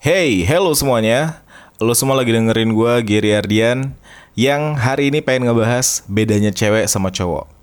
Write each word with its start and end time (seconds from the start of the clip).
Hey, 0.00 0.48
hello 0.48 0.72
semuanya. 0.72 1.44
Lo 1.76 1.92
semua 1.92 2.16
lagi 2.16 2.32
dengerin 2.32 2.72
gue, 2.72 2.92
Giri 3.04 3.36
Ardian, 3.36 3.92
yang 4.32 4.72
hari 4.72 5.12
ini 5.12 5.20
pengen 5.20 5.44
ngebahas 5.44 6.08
bedanya 6.08 6.48
cewek 6.56 6.88
sama 6.88 7.12
cowok. 7.12 7.59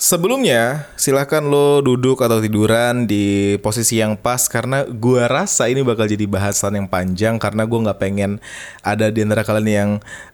Sebelumnya, 0.00 0.88
silahkan 0.96 1.44
lo 1.44 1.84
duduk 1.84 2.24
atau 2.24 2.40
tiduran 2.40 3.04
di 3.04 3.60
posisi 3.60 4.00
yang 4.00 4.16
pas 4.16 4.48
karena 4.48 4.88
gue 4.88 5.28
rasa 5.28 5.68
ini 5.68 5.84
bakal 5.84 6.08
jadi 6.08 6.24
bahasan 6.24 6.80
yang 6.80 6.88
panjang 6.88 7.36
karena 7.36 7.68
gue 7.68 7.84
nggak 7.84 8.00
pengen 8.00 8.40
ada 8.80 9.12
di 9.12 9.20
antara 9.20 9.44
kalian 9.44 9.68
yang 9.68 9.90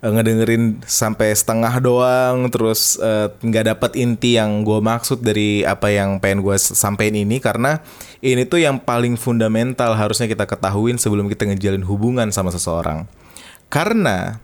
eh, 0.06 0.12
ngedengerin 0.14 0.86
sampai 0.86 1.34
setengah 1.34 1.82
doang 1.82 2.46
terus 2.46 2.94
eh, 3.02 3.26
nggak 3.42 3.64
uh, 3.66 3.68
dapat 3.74 3.90
inti 3.98 4.38
yang 4.38 4.62
gue 4.62 4.78
maksud 4.78 5.18
dari 5.18 5.66
apa 5.66 5.90
yang 5.90 6.22
pengen 6.22 6.46
gue 6.46 6.54
sampein 6.62 7.18
ini 7.18 7.42
karena 7.42 7.82
ini 8.22 8.46
tuh 8.46 8.62
yang 8.62 8.78
paling 8.78 9.18
fundamental 9.18 9.98
harusnya 9.98 10.30
kita 10.30 10.46
ketahuin 10.46 10.94
sebelum 10.94 11.26
kita 11.26 11.42
ngejalin 11.42 11.82
hubungan 11.82 12.30
sama 12.30 12.54
seseorang. 12.54 13.10
Karena 13.66 14.38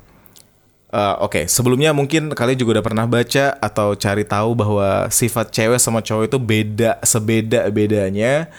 Uh, 0.92 1.24
Oke, 1.24 1.40
okay. 1.40 1.44
sebelumnya 1.48 1.96
mungkin 1.96 2.28
kalian 2.36 2.60
juga 2.60 2.76
udah 2.76 2.84
pernah 2.84 3.08
baca 3.08 3.56
atau 3.64 3.96
cari 3.96 4.28
tahu 4.28 4.52
bahwa 4.52 5.08
sifat 5.08 5.48
cewek 5.48 5.80
sama 5.80 6.04
cowok 6.04 6.28
itu 6.28 6.36
beda 6.36 7.00
sebeda 7.00 7.64
bedanya 7.72 8.52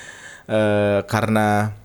uh, 0.50 1.06
karena 1.06 1.78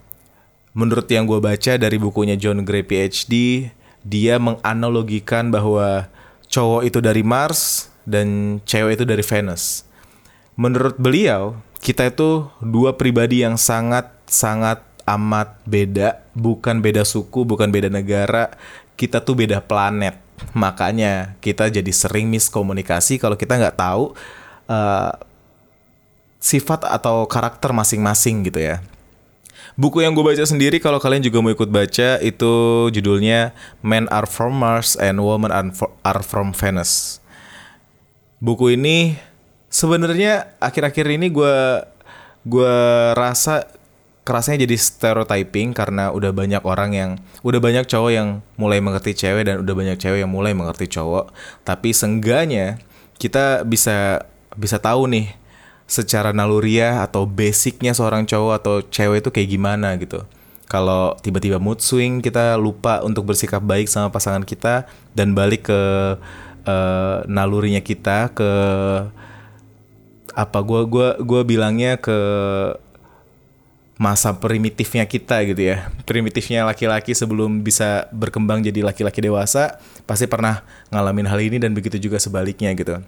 menurut 0.73 1.05
yang 1.13 1.29
gue 1.29 1.37
baca 1.37 1.77
dari 1.77 2.01
bukunya 2.01 2.33
John 2.41 2.65
Gray 2.65 2.81
PhD 2.81 3.69
dia 4.01 4.41
menganalogikan 4.41 5.53
bahwa 5.53 6.09
cowok 6.49 6.89
itu 6.89 7.05
dari 7.05 7.21
Mars 7.21 7.93
dan 8.09 8.59
cewek 8.65 8.97
itu 8.97 9.05
dari 9.05 9.21
Venus. 9.21 9.85
Menurut 10.57 10.97
beliau 10.97 11.61
kita 11.85 12.09
itu 12.09 12.49
dua 12.65 12.97
pribadi 12.97 13.45
yang 13.45 13.61
sangat 13.61 14.09
sangat 14.25 14.81
amat 15.05 15.61
beda, 15.69 16.25
bukan 16.33 16.81
beda 16.81 17.05
suku, 17.05 17.45
bukan 17.45 17.69
beda 17.69 17.93
negara, 17.93 18.57
kita 18.97 19.21
tuh 19.21 19.37
beda 19.37 19.61
planet 19.61 20.28
Makanya 20.55 21.37
kita 21.43 21.69
jadi 21.69 21.93
sering 21.93 22.29
miskomunikasi 22.33 23.21
kalau 23.21 23.35
kita 23.35 23.59
nggak 23.59 23.79
tahu 23.79 24.15
uh, 24.69 25.13
sifat 26.39 26.87
atau 26.87 27.27
karakter 27.27 27.75
masing-masing 27.75 28.47
gitu 28.47 28.63
ya. 28.63 28.81
Buku 29.79 30.03
yang 30.03 30.11
gue 30.11 30.27
baca 30.27 30.43
sendiri 30.43 30.83
kalau 30.83 30.99
kalian 30.99 31.23
juga 31.23 31.39
mau 31.39 31.55
ikut 31.55 31.71
baca 31.71 32.19
itu 32.19 32.55
judulnya 32.91 33.55
Men 33.79 34.11
Are 34.11 34.27
From 34.27 34.59
Mars 34.59 34.99
and 34.99 35.23
Women 35.23 35.55
Are 36.03 36.23
From 36.27 36.51
Venus. 36.51 37.23
Buku 38.43 38.75
ini 38.75 39.15
sebenarnya 39.71 40.51
akhir-akhir 40.59 41.07
ini 41.15 41.31
gue 41.31 41.57
gue 42.43 42.79
rasa 43.15 43.71
kerasnya 44.29 44.61
jadi 44.69 44.77
stereotyping 44.77 45.73
karena 45.73 46.13
udah 46.13 46.37
banyak 46.37 46.61
orang 46.69 46.93
yang 46.93 47.11
udah 47.41 47.57
banyak 47.65 47.89
cowok 47.89 48.13
yang 48.13 48.29
mulai 48.61 48.85
mengerti 48.85 49.17
cewek 49.17 49.49
dan 49.49 49.65
udah 49.65 49.73
banyak 49.73 49.97
cewek 49.97 50.21
yang 50.21 50.29
mulai 50.29 50.53
mengerti 50.53 50.85
cowok. 50.93 51.33
Tapi 51.65 51.97
sengganya 51.97 52.77
kita 53.17 53.65
bisa 53.65 54.29
bisa 54.53 54.77
tahu 54.77 55.09
nih 55.09 55.33
secara 55.89 56.37
naluriah 56.37 57.01
atau 57.01 57.25
basicnya 57.25 57.97
seorang 57.97 58.29
cowok 58.29 58.53
atau 58.61 58.75
cewek 58.85 59.25
itu 59.25 59.31
kayak 59.33 59.49
gimana 59.49 59.97
gitu. 59.97 60.21
Kalau 60.69 61.17
tiba-tiba 61.25 61.57
mood 61.57 61.81
swing 61.81 62.21
kita 62.21 62.61
lupa 62.61 63.01
untuk 63.01 63.25
bersikap 63.25 63.65
baik 63.65 63.89
sama 63.89 64.13
pasangan 64.13 64.45
kita 64.45 64.85
dan 65.17 65.33
balik 65.33 65.73
ke 65.73 65.81
uh, 66.69 67.25
nalurinya 67.25 67.81
kita 67.81 68.29
ke 68.37 68.51
apa 70.37 70.59
gua 70.61 70.85
gua 70.85 71.09
gua 71.17 71.41
bilangnya 71.41 71.97
ke 71.97 72.13
masa 73.99 74.31
primitifnya 74.39 75.05
kita 75.05 75.43
gitu 75.43 75.75
ya. 75.75 75.91
Primitifnya 76.07 76.63
laki-laki 76.63 77.13
sebelum 77.13 77.67
bisa 77.67 78.07
berkembang 78.15 78.63
jadi 78.63 78.87
laki-laki 78.87 79.19
dewasa 79.19 79.83
pasti 80.07 80.31
pernah 80.31 80.63
ngalamin 80.95 81.27
hal 81.27 81.43
ini 81.43 81.59
dan 81.59 81.75
begitu 81.75 81.99
juga 81.99 82.23
sebaliknya 82.23 82.71
gitu. 82.79 83.03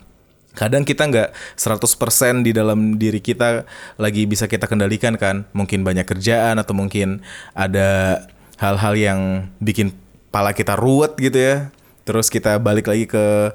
Kadang 0.51 0.83
kita 0.83 1.07
nggak 1.07 1.31
100% 1.55 2.43
di 2.43 2.51
dalam 2.51 2.99
diri 2.99 3.23
kita 3.23 3.63
lagi 4.03 4.27
bisa 4.27 4.51
kita 4.51 4.67
kendalikan 4.67 5.15
kan. 5.15 5.47
Mungkin 5.55 5.87
banyak 5.87 6.05
kerjaan 6.11 6.59
atau 6.59 6.75
mungkin 6.75 7.23
ada 7.55 8.21
hal-hal 8.59 8.99
yang 8.99 9.21
bikin 9.63 9.95
pala 10.35 10.51
kita 10.51 10.75
ruwet 10.75 11.15
gitu 11.23 11.39
ya. 11.39 11.57
Terus 12.03 12.27
kita 12.27 12.59
balik 12.59 12.91
lagi 12.91 13.07
ke 13.07 13.55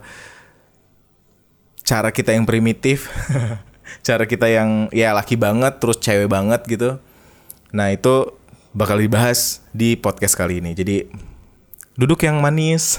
cara 1.83 2.15
kita 2.15 2.31
yang 2.31 2.47
primitif. 2.47 3.11
cara 4.07 4.23
kita 4.25 4.47
yang 4.49 4.89
ya 4.89 5.13
laki 5.13 5.37
banget 5.37 5.77
terus 5.77 6.01
cewek 6.01 6.25
banget 6.25 6.63
gitu 6.65 6.97
Nah 7.75 7.91
itu 7.91 8.31
bakal 8.71 9.03
dibahas 9.03 9.59
di 9.75 9.99
podcast 9.99 10.39
kali 10.39 10.63
ini. 10.63 10.71
Jadi 10.71 11.03
duduk 11.99 12.23
yang 12.23 12.39
manis, 12.39 12.95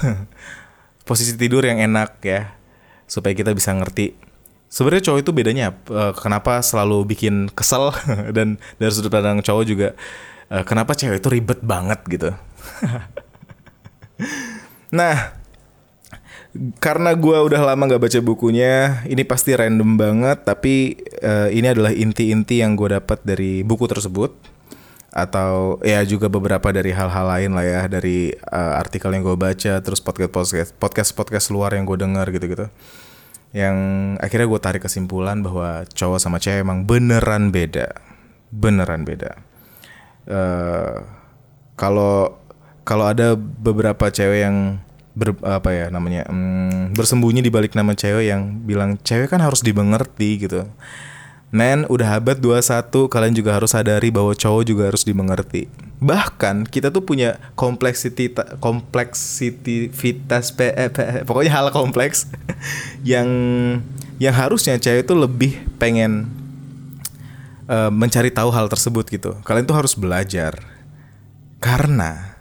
posisi 1.09 1.33
tidur 1.33 1.65
yang 1.65 1.81
enak 1.81 2.21
ya, 2.21 2.53
supaya 3.09 3.33
kita 3.33 3.57
bisa 3.57 3.73
ngerti. 3.73 4.13
Sebenarnya 4.69 5.09
cowok 5.09 5.19
itu 5.25 5.31
bedanya 5.33 5.73
uh, 5.89 6.13
kenapa 6.13 6.61
selalu 6.61 7.09
bikin 7.09 7.49
kesel 7.49 7.89
dan 8.37 8.61
dari 8.77 8.91
sudut 8.93 9.09
pandang 9.09 9.41
cowok 9.41 9.63
juga 9.65 9.97
uh, 10.53 10.61
kenapa 10.61 10.93
cewek 10.93 11.25
itu 11.25 11.29
ribet 11.33 11.59
banget 11.65 11.99
gitu. 12.05 12.29
nah, 14.99 15.33
karena 16.83 17.15
gue 17.15 17.37
udah 17.47 17.63
lama 17.63 17.87
gak 17.87 18.03
baca 18.03 18.19
bukunya, 18.19 19.01
ini 19.07 19.23
pasti 19.23 19.55
random 19.55 19.95
banget, 19.95 20.43
tapi 20.43 20.99
uh, 21.23 21.47
ini 21.49 21.65
adalah 21.71 21.95
inti-inti 21.95 22.59
yang 22.59 22.75
gue 22.75 22.91
dapat 22.91 23.23
dari 23.23 23.63
buku 23.63 23.87
tersebut 23.87 24.56
atau 25.17 25.81
ya 25.81 26.05
juga 26.05 26.29
beberapa 26.29 26.69
dari 26.69 26.93
hal-hal 26.93 27.25
lain 27.25 27.51
lah 27.57 27.65
ya. 27.65 27.81
Dari 27.89 28.37
uh, 28.37 28.77
artikel 28.77 29.09
yang 29.17 29.25
gue 29.25 29.33
baca 29.33 29.81
terus 29.81 29.97
podcast 29.97 30.29
podcast 30.29 30.71
podcast 30.77 31.11
podcast 31.17 31.47
luar 31.49 31.73
yang 31.73 31.89
gue 31.89 31.97
dengar 31.97 32.29
gitu-gitu. 32.29 32.69
Yang 33.49 33.77
akhirnya 34.21 34.45
gue 34.45 34.59
tarik 34.61 34.81
kesimpulan 34.85 35.41
bahwa 35.41 35.89
cowok 35.89 36.21
sama 36.21 36.37
cewek 36.37 36.61
emang 36.61 36.85
beneran 36.85 37.49
beda. 37.49 37.97
Beneran 38.53 39.01
beda. 39.01 39.41
Uh, 40.29 41.01
kalau 41.73 42.37
kalau 42.85 43.09
ada 43.09 43.33
beberapa 43.35 44.13
cewek 44.13 44.45
yang 44.45 44.79
ber, 45.17 45.33
apa 45.41 45.69
ya 45.73 45.85
namanya 45.89 46.29
um, 46.29 46.93
bersembunyi 46.93 47.41
di 47.41 47.49
balik 47.49 47.73
nama 47.73 47.97
cewek 47.97 48.29
yang 48.29 48.61
bilang 48.63 49.01
cewek 49.01 49.33
kan 49.33 49.41
harus 49.41 49.65
dimengerti 49.65 50.45
gitu 50.45 50.69
Men, 51.47 51.87
udah 51.87 52.19
abad 52.19 52.35
21, 52.43 53.07
kalian 53.07 53.31
juga 53.31 53.55
harus 53.55 53.71
sadari 53.71 54.11
bahwa 54.11 54.35
cowok 54.35 54.67
juga 54.67 54.91
harus 54.91 55.07
dimengerti. 55.07 55.71
Bahkan 56.03 56.67
kita 56.67 56.91
tuh 56.91 57.07
punya 57.07 57.39
kompleksiti 57.55 58.35
kompleksitivitas 58.59 60.51
eh, 60.59 60.91
pokoknya 61.23 61.51
hal 61.55 61.71
kompleks 61.71 62.27
yang 63.07 63.29
yang 64.19 64.35
harusnya 64.35 64.75
cewek 64.75 65.07
itu 65.07 65.15
lebih 65.15 65.51
pengen 65.79 66.27
uh, 67.71 67.89
mencari 67.89 68.27
tahu 68.27 68.51
hal 68.51 68.67
tersebut 68.67 69.07
gitu. 69.07 69.39
Kalian 69.47 69.63
tuh 69.63 69.77
harus 69.79 69.95
belajar. 69.95 70.59
Karena 71.63 72.37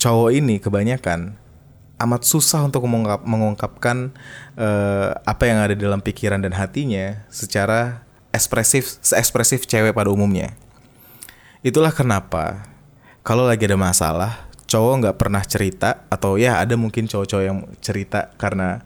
cowok 0.00 0.30
ini 0.32 0.56
kebanyakan 0.58 1.36
amat 2.00 2.24
susah 2.24 2.64
untuk 2.64 2.88
mengungkap, 2.88 3.20
mengungkapkan 3.28 4.16
uh, 4.56 5.12
apa 5.28 5.44
yang 5.44 5.60
ada 5.60 5.76
dalam 5.76 6.00
pikiran 6.00 6.40
dan 6.40 6.56
hatinya 6.56 7.20
secara 7.28 8.08
ekspresif 8.30 8.98
seekspresif 9.02 9.66
cewek 9.66 9.94
pada 9.94 10.10
umumnya. 10.10 10.54
Itulah 11.60 11.92
kenapa 11.92 12.70
kalau 13.20 13.44
lagi 13.44 13.68
ada 13.68 13.76
masalah, 13.76 14.48
cowok 14.64 14.94
nggak 15.04 15.16
pernah 15.20 15.42
cerita 15.44 16.08
atau 16.08 16.40
ya 16.40 16.56
ada 16.62 16.72
mungkin 16.78 17.04
cowok-cowok 17.04 17.44
yang 17.44 17.58
cerita 17.84 18.32
karena 18.40 18.80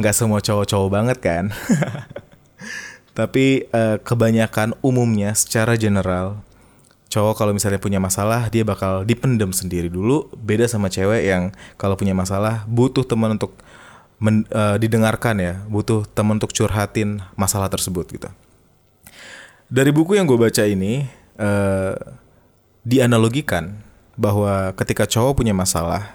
nggak 0.00 0.14
semua 0.16 0.40
cowok-cowok 0.40 0.88
banget 0.88 1.18
kan. 1.20 1.44
Tapi 3.18 3.70
uh, 3.70 4.02
kebanyakan 4.02 4.74
umumnya 4.82 5.36
secara 5.38 5.78
general 5.78 6.42
cowok 7.14 7.38
kalau 7.38 7.54
misalnya 7.54 7.78
punya 7.78 8.02
masalah 8.02 8.50
dia 8.50 8.66
bakal 8.66 9.06
dipendam 9.06 9.54
sendiri 9.54 9.86
dulu 9.86 10.26
beda 10.34 10.66
sama 10.66 10.90
cewek 10.90 11.22
yang 11.22 11.54
kalau 11.78 11.94
punya 11.94 12.10
masalah 12.10 12.66
butuh 12.66 13.06
teman 13.06 13.38
untuk 13.38 13.54
men, 14.18 14.42
uh, 14.50 14.74
didengarkan 14.82 15.38
ya 15.38 15.54
butuh 15.70 16.02
teman 16.10 16.42
untuk 16.42 16.50
curhatin 16.50 17.22
masalah 17.38 17.70
tersebut 17.70 18.10
gitu 18.10 18.26
dari 19.68 19.90
buku 19.92 20.16
yang 20.16 20.28
gue 20.28 20.36
baca 20.36 20.64
ini 20.64 21.06
uh, 21.40 21.96
dianalogikan 22.84 23.80
bahwa 24.14 24.70
ketika 24.76 25.08
cowok 25.08 25.42
punya 25.42 25.56
masalah 25.56 26.14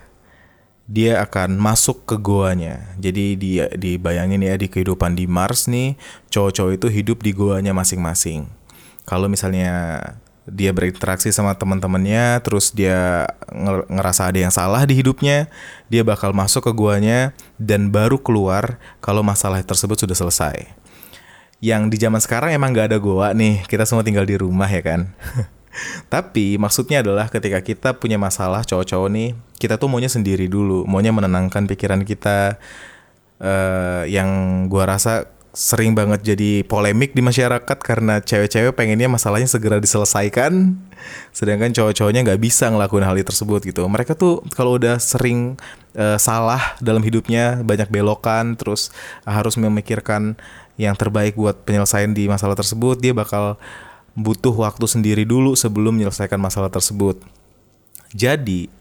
dia 0.90 1.22
akan 1.22 1.62
masuk 1.62 2.02
ke 2.10 2.18
goanya. 2.18 2.98
Jadi 2.98 3.38
dia 3.38 3.70
dibayangin 3.78 4.42
ya 4.42 4.58
di 4.58 4.66
kehidupan 4.66 5.14
di 5.14 5.30
Mars 5.30 5.70
nih, 5.70 5.94
cowok-cowok 6.34 6.82
itu 6.82 6.88
hidup 6.90 7.22
di 7.22 7.30
goanya 7.30 7.78
masing-masing. 7.78 8.50
Kalau 9.06 9.30
misalnya 9.30 10.02
dia 10.50 10.74
berinteraksi 10.74 11.30
sama 11.30 11.54
teman-temannya, 11.54 12.42
terus 12.42 12.74
dia 12.74 13.30
ngerasa 13.86 14.34
ada 14.34 14.40
yang 14.42 14.50
salah 14.50 14.82
di 14.90 14.98
hidupnya, 14.98 15.46
dia 15.94 16.02
bakal 16.02 16.34
masuk 16.34 16.66
ke 16.66 16.74
guanya 16.74 17.38
dan 17.62 17.94
baru 17.94 18.18
keluar 18.18 18.82
kalau 18.98 19.22
masalah 19.22 19.62
tersebut 19.62 20.10
sudah 20.10 20.18
selesai 20.18 20.79
yang 21.60 21.92
di 21.92 22.00
zaman 22.00 22.24
sekarang 22.24 22.56
emang 22.56 22.72
gak 22.72 22.96
ada 22.96 23.00
goa 23.00 23.36
nih 23.36 23.68
kita 23.68 23.84
semua 23.84 24.04
tinggal 24.04 24.24
di 24.24 24.40
rumah 24.40 24.68
ya 24.68 24.80
kan 24.80 25.12
Tapi 26.14 26.58
maksudnya 26.58 27.06
adalah 27.06 27.30
ketika 27.30 27.62
kita 27.62 27.90
punya 27.98 28.18
masalah 28.20 28.66
cowok-cowok 28.66 29.10
nih, 29.14 29.30
kita 29.62 29.78
tuh 29.78 29.88
maunya 29.88 30.10
sendiri 30.10 30.50
dulu, 30.50 30.84
maunya 30.90 31.14
menenangkan 31.14 31.70
pikiran 31.70 32.04
kita. 32.04 32.60
Uh, 33.40 34.04
yang 34.12 34.28
gua 34.68 34.84
rasa 34.84 35.32
sering 35.60 35.92
banget 35.92 36.24
jadi 36.24 36.64
polemik 36.64 37.12
di 37.12 37.20
masyarakat 37.20 37.78
karena 37.84 38.24
cewek-cewek 38.24 38.80
pengennya 38.80 39.12
masalahnya 39.12 39.52
segera 39.52 39.76
diselesaikan, 39.84 40.80
sedangkan 41.36 41.76
cowok-cowoknya 41.76 42.24
nggak 42.24 42.40
bisa 42.40 42.72
ngelakuin 42.72 43.04
hal 43.04 43.20
tersebut 43.20 43.68
gitu. 43.68 43.84
Mereka 43.84 44.16
tuh 44.16 44.40
kalau 44.56 44.80
udah 44.80 44.96
sering 45.04 45.60
uh, 46.00 46.16
salah 46.16 46.80
dalam 46.80 47.04
hidupnya, 47.04 47.60
banyak 47.60 47.92
belokan, 47.92 48.56
terus 48.56 48.96
harus 49.28 49.60
memikirkan 49.60 50.40
yang 50.80 50.96
terbaik 50.96 51.36
buat 51.36 51.60
penyelesaian 51.68 52.16
di 52.16 52.32
masalah 52.32 52.56
tersebut, 52.56 52.96
dia 53.04 53.12
bakal 53.12 53.60
butuh 54.16 54.56
waktu 54.56 54.88
sendiri 54.88 55.28
dulu 55.28 55.60
sebelum 55.60 56.00
menyelesaikan 56.00 56.40
masalah 56.40 56.72
tersebut. 56.72 57.20
Jadi, 58.16 58.72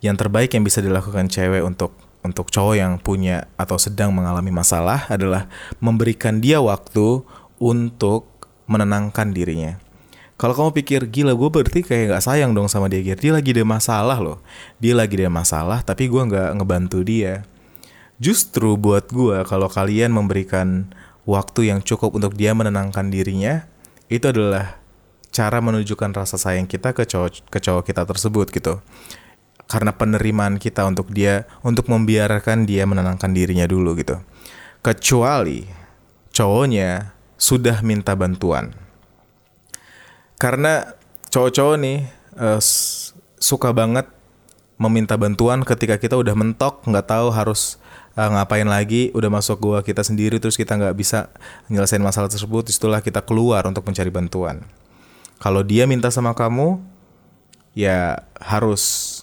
yang 0.00 0.16
terbaik 0.16 0.56
yang 0.56 0.64
bisa 0.64 0.80
dilakukan 0.80 1.28
cewek 1.28 1.60
untuk 1.60 1.92
untuk 2.26 2.50
cowok 2.50 2.74
yang 2.74 2.92
punya 2.98 3.46
atau 3.54 3.78
sedang 3.78 4.10
mengalami 4.10 4.50
masalah 4.50 5.06
adalah 5.06 5.46
memberikan 5.78 6.42
dia 6.42 6.58
waktu 6.58 7.22
untuk 7.62 8.26
menenangkan 8.66 9.30
dirinya. 9.30 9.78
Kalau 10.36 10.52
kamu 10.52 10.70
pikir 10.76 11.00
gila 11.08 11.32
gue 11.32 11.48
berarti 11.48 11.80
kayak 11.80 12.12
gak 12.12 12.24
sayang 12.28 12.52
dong 12.52 12.68
sama 12.68 12.92
dia 12.92 13.00
Dia 13.00 13.32
lagi 13.32 13.56
ada 13.56 13.64
masalah 13.64 14.20
loh. 14.20 14.44
Dia 14.76 14.92
lagi 14.92 15.16
ada 15.16 15.32
masalah 15.32 15.80
tapi 15.80 16.12
gue 16.12 16.22
gak 16.28 16.52
ngebantu 16.60 17.00
dia. 17.00 17.48
Justru 18.20 18.76
buat 18.76 19.08
gue 19.08 19.46
kalau 19.48 19.72
kalian 19.72 20.12
memberikan 20.12 20.92
waktu 21.24 21.72
yang 21.72 21.80
cukup 21.80 22.12
untuk 22.12 22.36
dia 22.36 22.52
menenangkan 22.52 23.08
dirinya 23.08 23.64
itu 24.12 24.28
adalah 24.28 24.76
cara 25.34 25.58
menunjukkan 25.60 26.14
rasa 26.16 26.40
sayang 26.40 26.64
kita 26.64 26.96
ke 26.96 27.04
cowok 27.04 27.50
ke 27.50 27.58
cowok 27.60 27.84
kita 27.84 28.08
tersebut 28.08 28.46
gitu 28.54 28.80
karena 29.66 29.90
penerimaan 29.94 30.62
kita 30.62 30.86
untuk 30.86 31.10
dia 31.10 31.46
untuk 31.66 31.90
membiarkan 31.90 32.66
dia 32.66 32.86
menenangkan 32.86 33.34
dirinya 33.34 33.66
dulu 33.66 33.98
gitu. 33.98 34.22
Kecuali 34.82 35.66
cowoknya 36.30 37.16
sudah 37.36 37.82
minta 37.82 38.14
bantuan. 38.14 38.72
Karena 40.36 40.94
cowok-cowok 41.32 41.76
nih 41.80 41.98
uh, 42.38 42.60
suka 43.40 43.72
banget 43.72 44.06
meminta 44.76 45.16
bantuan 45.16 45.64
ketika 45.64 45.96
kita 45.96 46.20
udah 46.20 46.36
mentok 46.36 46.84
nggak 46.84 47.08
tahu 47.08 47.32
harus 47.32 47.80
uh, 48.12 48.28
ngapain 48.28 48.68
lagi 48.68 49.08
udah 49.16 49.32
masuk 49.32 49.56
gua 49.56 49.80
kita 49.80 50.04
sendiri 50.04 50.36
terus 50.36 50.60
kita 50.60 50.76
nggak 50.76 50.92
bisa 50.92 51.32
nyelesain 51.72 52.04
masalah 52.04 52.28
tersebut 52.28 52.68
itulah 52.68 53.00
kita 53.00 53.24
keluar 53.24 53.64
untuk 53.64 53.88
mencari 53.88 54.12
bantuan. 54.12 54.60
Kalau 55.40 55.64
dia 55.64 55.88
minta 55.88 56.12
sama 56.12 56.36
kamu 56.36 56.80
ya 57.76 58.24
harus 58.36 59.15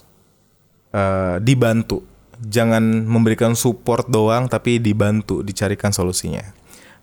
uh, 0.94 1.42
dibantu 1.42 2.06
jangan 2.38 2.82
memberikan 3.04 3.58
support 3.58 4.06
doang 4.06 4.46
tapi 4.46 4.78
dibantu 4.78 5.42
dicarikan 5.42 5.90
solusinya 5.90 6.54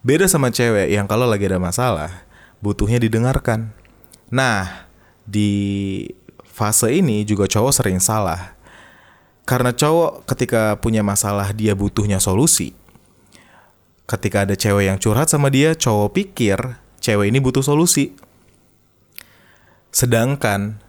beda 0.01 0.31
sama 0.31 0.49
cewek 0.49 0.95
yang 0.95 1.05
kalau 1.05 1.27
lagi 1.27 1.45
ada 1.51 1.59
masalah 1.59 2.23
butuhnya 2.63 3.03
didengarkan 3.03 3.75
nah 4.31 4.87
di 5.27 6.07
fase 6.47 6.95
ini 6.95 7.27
juga 7.27 7.51
cowok 7.51 7.71
sering 7.75 7.99
salah 7.99 8.61
karena 9.51 9.73
cowok 9.73 10.29
ketika 10.29 10.77
punya 10.77 11.01
masalah 11.01 11.51
dia 11.51 11.73
butuhnya 11.73 12.21
solusi. 12.21 12.77
Ketika 14.05 14.47
ada 14.47 14.55
cewek 14.55 14.91
yang 14.91 14.95
curhat 14.95 15.31
sama 15.31 15.51
dia, 15.51 15.75
cowok 15.75 16.15
pikir 16.15 16.59
cewek 17.03 17.31
ini 17.31 17.43
butuh 17.43 17.59
solusi. 17.59 18.13
Sedangkan 19.91 20.79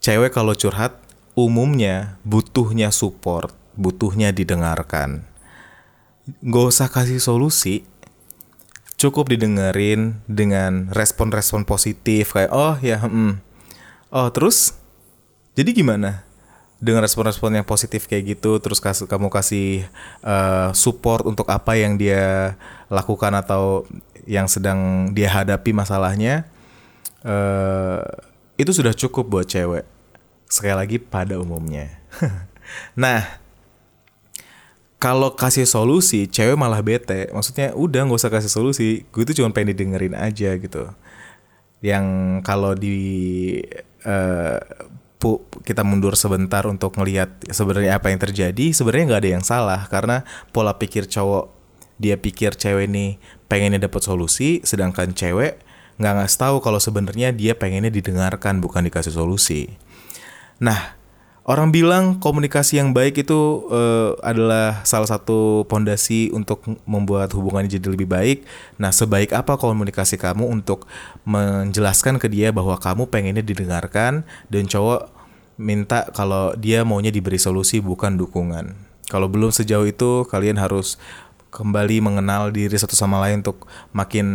cewek 0.00 0.32
kalau 0.32 0.56
curhat 0.56 0.96
umumnya 1.38 2.18
butuhnya 2.26 2.94
support, 2.94 3.54
butuhnya 3.78 4.30
didengarkan. 4.34 5.26
Gak 6.44 6.66
usah 6.70 6.88
kasih 6.90 7.18
solusi, 7.18 7.82
cukup 9.00 9.32
didengerin 9.32 10.20
dengan 10.28 10.92
respon-respon 10.92 11.64
positif 11.64 12.36
kayak 12.36 12.52
oh 12.52 12.76
ya 12.84 13.00
hmm. 13.00 13.40
oh 14.12 14.28
terus 14.28 14.76
jadi 15.56 15.72
gimana 15.72 16.20
dengan 16.76 17.00
respon-respon 17.08 17.56
yang 17.56 17.64
positif 17.64 18.04
kayak 18.04 18.36
gitu 18.36 18.60
terus 18.60 18.76
kasih 18.76 19.08
kamu 19.08 19.32
kasih 19.32 19.88
uh, 20.20 20.76
support 20.76 21.24
untuk 21.24 21.48
apa 21.48 21.80
yang 21.80 21.96
dia 21.96 22.60
lakukan 22.92 23.32
atau 23.40 23.88
yang 24.28 24.44
sedang 24.44 25.12
dia 25.16 25.32
hadapi 25.32 25.72
masalahnya 25.72 26.44
uh, 27.24 28.04
itu 28.60 28.68
sudah 28.68 28.92
cukup 28.92 29.24
buat 29.32 29.48
cewek 29.48 29.88
sekali 30.50 30.74
lagi 30.74 30.96
pada 30.98 31.38
umumnya. 31.38 31.88
Nah 32.94 33.26
kalau 35.02 35.34
kasih 35.34 35.66
solusi 35.66 36.30
cewek 36.30 36.54
malah 36.54 36.84
bete. 36.84 37.26
Maksudnya 37.34 37.74
udah 37.74 38.06
nggak 38.06 38.20
usah 38.20 38.30
kasih 38.30 38.52
solusi. 38.52 39.02
Gue 39.10 39.26
tuh 39.26 39.42
cuma 39.42 39.50
pengen 39.50 39.74
didengerin 39.74 40.14
aja 40.14 40.54
gitu. 40.54 40.92
Yang 41.82 42.06
kalau 42.46 42.78
di 42.78 43.58
uh, 44.06 44.60
kita 45.66 45.82
mundur 45.82 46.14
sebentar 46.14 46.62
untuk 46.68 46.94
ngelihat 46.94 47.42
sebenarnya 47.48 47.98
apa 47.98 48.12
yang 48.12 48.20
terjadi 48.22 48.70
sebenarnya 48.70 49.04
nggak 49.10 49.22
ada 49.26 49.32
yang 49.40 49.42
salah. 49.42 49.80
Karena 49.90 50.22
pola 50.54 50.76
pikir 50.76 51.10
cowok 51.10 51.58
dia 52.00 52.20
pikir 52.20 52.56
cewek 52.56 52.88
ini 52.88 53.20
pengennya 53.48 53.88
dapat 53.88 54.00
solusi 54.00 54.64
sedangkan 54.64 55.12
cewek 55.12 55.60
nggak 56.00 56.14
ngasih 56.16 56.38
tahu 56.40 56.56
kalau 56.64 56.80
sebenarnya 56.80 57.28
dia 57.36 57.52
pengennya 57.52 57.92
didengarkan 57.92 58.64
bukan 58.64 58.88
dikasih 58.88 59.12
solusi 59.12 59.76
nah 60.60 60.94
orang 61.48 61.72
bilang 61.72 62.20
komunikasi 62.20 62.78
yang 62.78 62.92
baik 62.92 63.24
itu 63.24 63.66
uh, 63.72 64.14
adalah 64.20 64.84
salah 64.84 65.08
satu 65.08 65.64
pondasi 65.66 66.30
untuk 66.30 66.62
membuat 66.84 67.32
hubungan 67.32 67.64
jadi 67.64 67.88
lebih 67.88 68.06
baik 68.06 68.44
nah 68.76 68.92
sebaik 68.92 69.32
apa 69.32 69.56
komunikasi 69.56 70.20
kamu 70.20 70.46
untuk 70.46 70.84
menjelaskan 71.24 72.20
ke 72.20 72.28
dia 72.28 72.52
bahwa 72.52 72.76
kamu 72.76 73.08
pengennya 73.08 73.42
didengarkan 73.42 74.22
dan 74.52 74.68
cowok 74.68 75.20
minta 75.60 76.08
kalau 76.16 76.56
dia 76.56 76.82
maunya 76.88 77.12
diberi 77.12 77.36
solusi 77.36 77.84
bukan 77.84 78.16
dukungan. 78.16 78.72
Kalau 79.12 79.28
belum 79.28 79.52
sejauh 79.52 79.84
itu 79.84 80.24
kalian 80.32 80.56
harus 80.56 80.96
kembali 81.52 82.00
mengenal 82.00 82.48
diri 82.48 82.72
satu 82.72 82.96
sama 82.96 83.20
lain 83.20 83.44
untuk 83.44 83.68
makin 83.92 84.26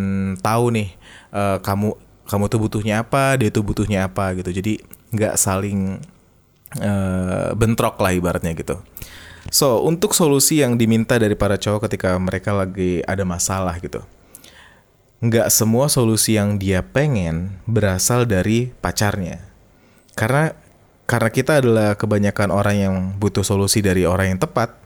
tahu 0.45 0.69
nih 0.69 0.93
uh, 1.33 1.57
kamu 1.65 1.97
kamu 2.29 2.43
tuh 2.45 2.59
butuhnya 2.61 3.01
apa, 3.01 3.41
dia 3.41 3.49
tuh 3.49 3.65
butuhnya 3.65 4.05
apa 4.05 4.37
gitu. 4.37 4.53
Jadi 4.53 4.85
nggak 5.09 5.33
saling 5.41 5.97
uh, 6.79 7.53
bentrok 7.53 7.99
lah 8.01 8.15
ibaratnya 8.15 8.55
gitu. 8.57 8.81
So 9.53 9.85
untuk 9.85 10.17
solusi 10.17 10.65
yang 10.65 10.79
diminta 10.79 11.21
dari 11.21 11.37
para 11.37 11.59
cowok 11.61 11.85
ketika 11.85 12.17
mereka 12.17 12.51
lagi 12.53 13.05
ada 13.05 13.21
masalah 13.21 13.77
gitu 13.77 14.01
nggak 15.23 15.47
semua 15.49 15.87
solusi 15.87 16.35
yang 16.35 16.61
dia 16.61 16.83
pengen 16.83 17.57
berasal 17.65 18.27
dari 18.27 18.69
pacarnya. 18.83 19.41
Karena 20.13 20.53
karena 21.09 21.29
kita 21.29 21.61
adalah 21.61 21.97
kebanyakan 21.97 22.49
orang 22.53 22.75
yang 22.77 22.95
butuh 23.17 23.45
solusi 23.45 23.79
dari 23.79 24.03
orang 24.05 24.35
yang 24.35 24.39
tepat, 24.41 24.77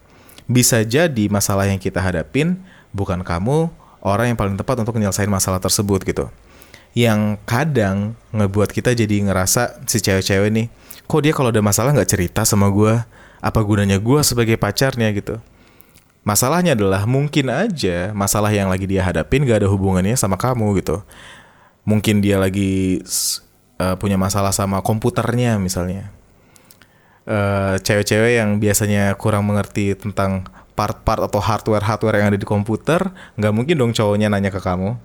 bisa 0.45 0.83
jadi 0.83 1.27
masalah 1.31 1.67
yang 1.67 1.79
kita 1.79 1.99
hadapin 2.03 2.61
bukan 2.95 3.23
kamu 3.23 3.71
orang 3.99 4.33
yang 4.33 4.37
paling 4.39 4.55
tepat 4.55 4.79
untuk 4.79 4.95
menyelesaikan 4.95 5.31
masalah 5.31 5.59
tersebut 5.59 6.07
gitu. 6.07 6.31
Yang 6.97 7.37
kadang 7.45 8.17
ngebuat 8.33 8.73
kita 8.73 8.97
jadi 8.97 9.21
ngerasa 9.29 9.85
si 9.85 10.01
cewek-cewek 10.01 10.49
nih, 10.49 10.67
kok 11.05 11.21
dia 11.21 11.33
kalau 11.33 11.53
ada 11.53 11.61
masalah 11.61 11.93
nggak 11.93 12.09
cerita 12.09 12.41
sama 12.43 12.67
gue, 12.73 12.97
apa 13.39 13.59
gunanya 13.63 14.01
gue 14.01 14.19
sebagai 14.25 14.59
pacarnya 14.59 15.09
gitu. 15.15 15.39
Masalahnya 16.27 16.75
adalah 16.75 17.07
mungkin 17.07 17.47
aja 17.47 18.11
masalah 18.11 18.51
yang 18.51 18.67
lagi 18.67 18.85
dia 18.85 19.01
hadapin 19.01 19.47
gak 19.47 19.63
ada 19.63 19.69
hubungannya 19.71 20.13
sama 20.19 20.35
kamu 20.35 20.83
gitu. 20.83 21.01
Mungkin 21.87 22.19
dia 22.19 22.35
lagi 22.37 23.01
uh, 23.79 23.95
punya 23.95 24.19
masalah 24.19 24.51
sama 24.51 24.83
komputernya 24.83 25.57
misalnya. 25.57 26.11
Uh, 27.29 27.79
cewek-cewek 27.81 28.41
yang 28.41 28.59
biasanya 28.59 29.15
kurang 29.15 29.47
mengerti 29.47 29.95
tentang 29.95 30.45
part-part 30.73 31.23
atau 31.23 31.39
hardware-hardware 31.39 32.23
yang 32.23 32.27
ada 32.33 32.39
di 32.39 32.47
komputer, 32.47 33.11
nggak 33.39 33.53
mungkin 33.55 33.75
dong 33.75 33.91
cowoknya 33.91 34.31
nanya 34.31 34.47
ke 34.47 34.63
kamu, 34.63 34.95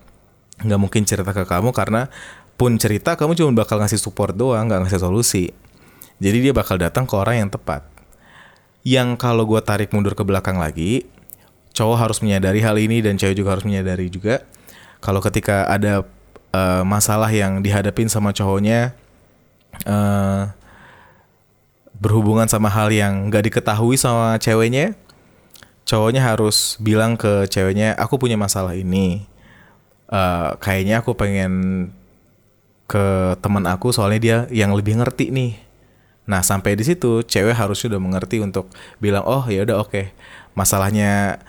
nggak 0.63 0.81
mungkin 0.81 1.03
cerita 1.03 1.35
ke 1.35 1.43
kamu 1.49 1.75
karena 1.75 2.07
pun 2.55 2.79
cerita 2.79 3.19
kamu 3.19 3.35
cuma 3.35 3.51
bakal 3.65 3.83
ngasih 3.83 3.99
support 3.99 4.37
doang, 4.39 4.71
nggak 4.71 4.87
ngasih 4.87 5.03
solusi. 5.03 5.51
Jadi 6.23 6.51
dia 6.51 6.53
bakal 6.55 6.79
datang 6.79 7.09
ke 7.09 7.15
orang 7.19 7.43
yang 7.43 7.51
tepat. 7.51 7.83
Yang 8.87 9.19
kalau 9.19 9.43
gue 9.49 9.59
tarik 9.59 9.91
mundur 9.91 10.15
ke 10.15 10.23
belakang 10.23 10.63
lagi, 10.63 11.09
cowok 11.75 11.97
harus 11.99 12.19
menyadari 12.23 12.63
hal 12.63 12.79
ini 12.79 13.03
dan 13.03 13.19
cewek 13.19 13.35
juga 13.35 13.59
harus 13.59 13.67
menyadari 13.67 14.07
juga 14.07 14.47
kalau 15.03 15.19
ketika 15.19 15.67
ada 15.67 16.07
uh, 16.55 16.87
masalah 16.87 17.29
yang 17.29 17.61
dihadapin 17.61 18.07
sama 18.07 18.31
cowoknya 18.31 18.95
uh, 19.85 20.55
berhubungan 21.99 22.47
sama 22.47 22.71
hal 22.71 22.95
yang 22.95 23.29
gak 23.29 23.51
diketahui 23.51 23.99
sama 23.99 24.39
ceweknya 24.39 24.95
cowoknya 25.85 26.23
harus 26.23 26.79
bilang 26.79 27.19
ke 27.19 27.51
ceweknya 27.51 27.93
aku 27.99 28.17
punya 28.23 28.39
masalah 28.39 28.79
ini 28.79 29.27
uh, 30.11 30.57
kayaknya 30.61 31.01
aku 31.01 31.17
pengen 31.17 31.89
ke 32.85 33.37
teman 33.41 33.65
aku 33.65 33.91
soalnya 33.91 34.21
dia 34.21 34.39
yang 34.53 34.77
lebih 34.77 35.01
ngerti 35.01 35.33
nih. 35.33 35.57
Nah 36.29 36.41
sampai 36.41 36.77
di 36.77 36.85
situ 36.85 37.25
cewek 37.25 37.57
harus 37.57 37.81
sudah 37.81 38.01
mengerti 38.01 38.41
untuk 38.41 38.69
bilang 39.01 39.25
oh 39.25 39.45
ya 39.49 39.65
udah 39.65 39.77
oke 39.81 39.93
okay. 39.93 40.05
masalahnya 40.57 41.41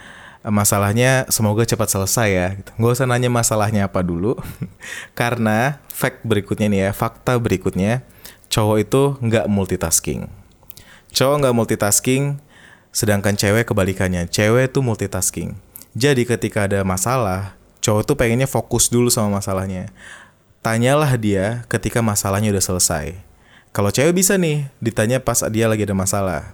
masalahnya 0.45 1.25
semoga 1.31 1.63
cepat 1.67 1.91
selesai 1.91 2.29
ya. 2.31 2.47
Gitu. 2.55 2.69
Gak 2.75 2.93
usah 2.95 3.07
nanya 3.07 3.31
masalahnya 3.31 3.88
apa 3.88 4.03
dulu 4.03 4.39
karena 5.19 5.79
fact 5.91 6.24
berikutnya 6.24 6.67
nih 6.71 6.81
ya 6.88 6.91
fakta 6.91 7.39
berikutnya 7.39 8.03
cowok 8.51 8.77
itu 8.79 9.01
nggak 9.19 9.45
multitasking. 9.51 10.27
Cowok 11.12 11.35
nggak 11.43 11.55
multitasking 11.55 12.24
sedangkan 12.95 13.35
cewek 13.35 13.67
kebalikannya 13.67 14.31
cewek 14.31 14.71
tuh 14.71 14.83
multitasking. 14.83 15.59
Jadi 15.95 16.27
ketika 16.27 16.67
ada 16.67 16.83
masalah 16.83 17.55
cowok 17.86 18.01
tuh 18.10 18.18
pengennya 18.18 18.50
fokus 18.50 18.89
dulu 18.89 19.13
sama 19.13 19.38
masalahnya. 19.38 19.94
Tanyalah 20.65 21.13
dia 21.22 21.62
ketika 21.70 22.01
masalahnya 22.01 22.50
udah 22.50 22.65
selesai. 22.65 23.13
Kalau 23.70 23.94
cewek 23.94 24.18
bisa 24.18 24.34
nih 24.42 24.65
ditanya 24.82 25.22
pas 25.22 25.46
dia 25.54 25.70
lagi 25.70 25.86
ada 25.86 25.94
masalah. 25.94 26.50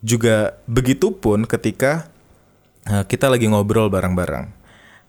Juga 0.00 0.56
begitu 0.64 1.12
pun 1.12 1.44
ketika 1.44 2.08
uh, 2.88 3.04
kita 3.04 3.28
lagi 3.28 3.44
ngobrol 3.44 3.92
bareng-bareng. 3.92 4.48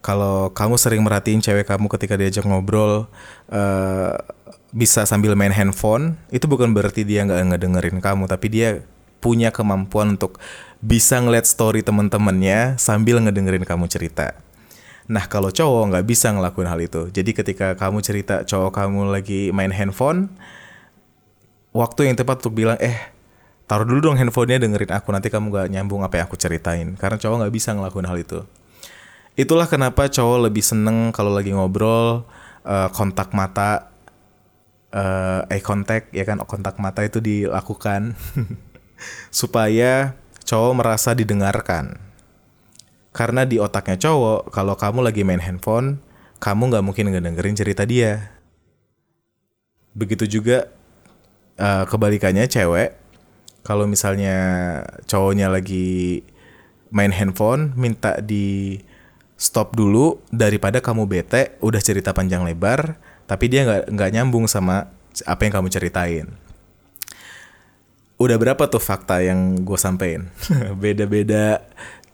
Kalau 0.03 0.51
kamu 0.51 0.75
sering 0.75 1.01
merhatiin 1.07 1.39
cewek 1.39 1.63
kamu 1.63 1.87
ketika 1.87 2.19
diajak 2.19 2.43
ngobrol 2.43 3.07
uh, 3.47 4.13
bisa 4.75 5.07
sambil 5.07 5.39
main 5.39 5.55
handphone, 5.55 6.19
itu 6.27 6.43
bukan 6.43 6.75
berarti 6.75 7.07
dia 7.07 7.23
nggak 7.23 7.55
ngedengerin 7.55 7.97
kamu, 8.03 8.27
tapi 8.27 8.51
dia 8.51 8.83
punya 9.23 9.49
kemampuan 9.49 10.19
untuk 10.19 10.37
bisa 10.83 11.17
ngeliat 11.17 11.47
story 11.47 11.81
temen-temennya 11.81 12.75
sambil 12.77 13.23
ngedengerin 13.23 13.65
kamu 13.65 13.89
cerita. 13.89 14.37
Nah 15.07 15.23
kalau 15.31 15.47
cowok 15.51 15.95
nggak 15.95 16.05
bisa 16.07 16.35
ngelakuin 16.35 16.67
hal 16.67 16.79
itu. 16.83 17.01
Jadi 17.11 17.31
ketika 17.31 17.79
kamu 17.79 18.03
cerita 18.03 18.43
cowok 18.43 18.71
kamu 18.75 19.07
lagi 19.07 19.55
main 19.55 19.71
handphone, 19.71 20.27
waktu 21.71 22.11
yang 22.11 22.15
tepat 22.19 22.43
untuk 22.43 22.59
bilang 22.59 22.75
eh 22.83 23.15
taruh 23.67 23.87
dulu 23.87 24.11
dong 24.11 24.19
handphonenya 24.19 24.67
dengerin 24.67 24.91
aku. 24.91 25.15
Nanti 25.15 25.31
kamu 25.31 25.47
gak 25.51 25.67
nyambung 25.71 26.03
apa 26.03 26.19
yang 26.19 26.25
aku 26.27 26.35
ceritain. 26.35 26.99
Karena 26.99 27.15
cowok 27.15 27.35
nggak 27.43 27.53
bisa 27.55 27.71
ngelakuin 27.71 28.07
hal 28.07 28.17
itu. 28.19 28.39
Itulah 29.39 29.69
kenapa 29.71 30.11
cowok 30.11 30.51
lebih 30.51 30.63
seneng 30.65 31.15
kalau 31.15 31.31
lagi 31.31 31.55
ngobrol 31.55 32.27
uh, 32.67 32.89
kontak 32.91 33.31
mata 33.31 33.93
uh, 34.91 35.47
eye 35.47 35.63
contact 35.63 36.11
ya 36.11 36.27
kan? 36.27 36.43
Kontak 36.43 36.75
mata 36.83 36.99
itu 37.07 37.23
dilakukan 37.23 38.11
supaya 39.31 40.19
cowok 40.43 40.73
merasa 40.75 41.15
didengarkan 41.15 42.06
karena 43.17 43.49
di 43.49 43.57
otaknya 43.57 43.97
cowok, 43.97 44.53
kalau 44.53 44.77
kamu 44.77 45.01
lagi 45.01 45.25
main 45.25 45.41
handphone, 45.41 45.97
kamu 46.37 46.69
nggak 46.69 46.85
mungkin 46.85 47.09
ngedengerin 47.09 47.57
cerita 47.57 47.81
dia. 47.81 48.29
Begitu 49.97 50.37
juga 50.37 50.69
uh, 51.57 51.89
kebalikannya 51.89 52.45
cewek, 52.45 52.93
kalau 53.65 53.89
misalnya 53.89 54.37
cowoknya 55.09 55.49
lagi 55.49 56.21
main 56.93 57.09
handphone, 57.09 57.73
minta 57.73 58.21
di 58.21 58.77
stop 59.33 59.73
dulu 59.73 60.21
daripada 60.29 60.77
kamu 60.77 61.09
bete, 61.09 61.57
udah 61.65 61.81
cerita 61.81 62.13
panjang 62.13 62.45
lebar, 62.45 63.01
tapi 63.25 63.49
dia 63.49 63.65
nggak 63.65 63.97
nggak 63.97 64.11
nyambung 64.13 64.45
sama 64.45 64.93
apa 65.25 65.41
yang 65.41 65.53
kamu 65.57 65.73
ceritain. 65.73 66.29
Udah 68.17 68.33
berapa 68.41 68.65
tuh 68.65 68.81
fakta 68.81 69.21
yang 69.21 69.61
gue 69.61 69.77
sampein? 69.77 70.29
Beda-beda 70.81 71.61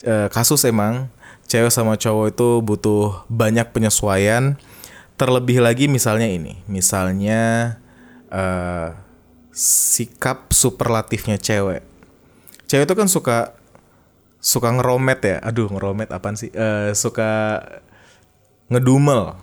uh, 0.05 0.27
kasus 0.29 0.63
emang 0.67 1.10
cewek 1.48 1.72
sama 1.72 2.00
cowok 2.00 2.36
itu 2.36 2.50
butuh 2.63 3.27
banyak 3.27 3.72
penyesuaian. 3.72 4.60
Terlebih 5.13 5.62
lagi 5.62 5.86
misalnya 5.86 6.25
ini, 6.25 6.65
misalnya 6.65 7.75
uh, 8.33 8.98
sikap 9.53 10.50
superlatifnya 10.50 11.38
cewek. 11.38 11.86
Cewek 12.65 12.86
itu 12.89 12.95
kan 12.98 13.07
suka 13.07 13.38
suka 14.41 14.74
ngeromet 14.74 15.22
ya. 15.22 15.38
Aduh, 15.45 15.69
ngeromet 15.69 16.10
apaan 16.10 16.33
sih? 16.33 16.50
Uh, 16.51 16.91
suka 16.98 17.62
ngedumel 18.74 19.38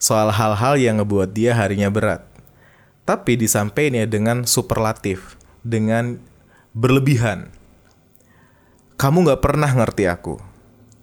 soal 0.00 0.32
hal-hal 0.32 0.80
yang 0.80 1.04
ngebuat 1.04 1.36
dia 1.36 1.52
harinya 1.52 1.92
berat. 1.92 2.24
Tapi 3.04 3.36
disampaikan 3.36 4.00
ya 4.00 4.06
dengan 4.08 4.48
superlatif, 4.48 5.36
dengan 5.60 6.16
berlebihan 6.72 7.52
kamu 9.00 9.24
nggak 9.24 9.40
pernah 9.40 9.72
ngerti 9.72 10.04
aku 10.04 10.36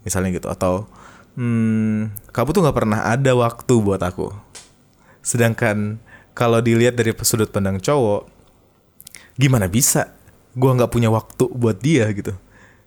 misalnya 0.06 0.30
gitu 0.30 0.46
atau 0.46 0.86
hmm, 1.34 2.30
kamu 2.30 2.48
tuh 2.54 2.62
nggak 2.62 2.78
pernah 2.78 3.10
ada 3.10 3.34
waktu 3.34 3.74
buat 3.82 3.98
aku. 3.98 4.30
Sedangkan 5.18 5.98
kalau 6.30 6.62
dilihat 6.62 6.94
dari 6.94 7.10
sudut 7.26 7.50
pandang 7.50 7.82
cowok 7.82 8.30
gimana 9.34 9.66
bisa? 9.66 10.14
Gue 10.54 10.70
nggak 10.70 10.94
punya 10.94 11.10
waktu 11.10 11.50
buat 11.50 11.82
dia 11.82 12.06
gitu. 12.14 12.38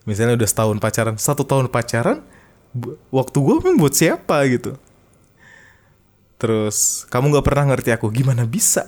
Misalnya 0.08 0.40
udah 0.40 0.48
setahun 0.48 0.80
pacaran 0.80 1.16
satu 1.20 1.44
tahun 1.44 1.68
pacaran? 1.68 2.24
Waktu 3.12 3.38
gue 3.44 3.56
buat 3.76 3.92
siapa? 3.92 4.48
Gitu. 4.48 4.80
Terus 6.40 7.04
kamu 7.12 7.36
nggak 7.36 7.46
pernah 7.52 7.76
ngerti 7.76 7.92
aku 7.92 8.08
gimana 8.16 8.48
bisa? 8.48 8.88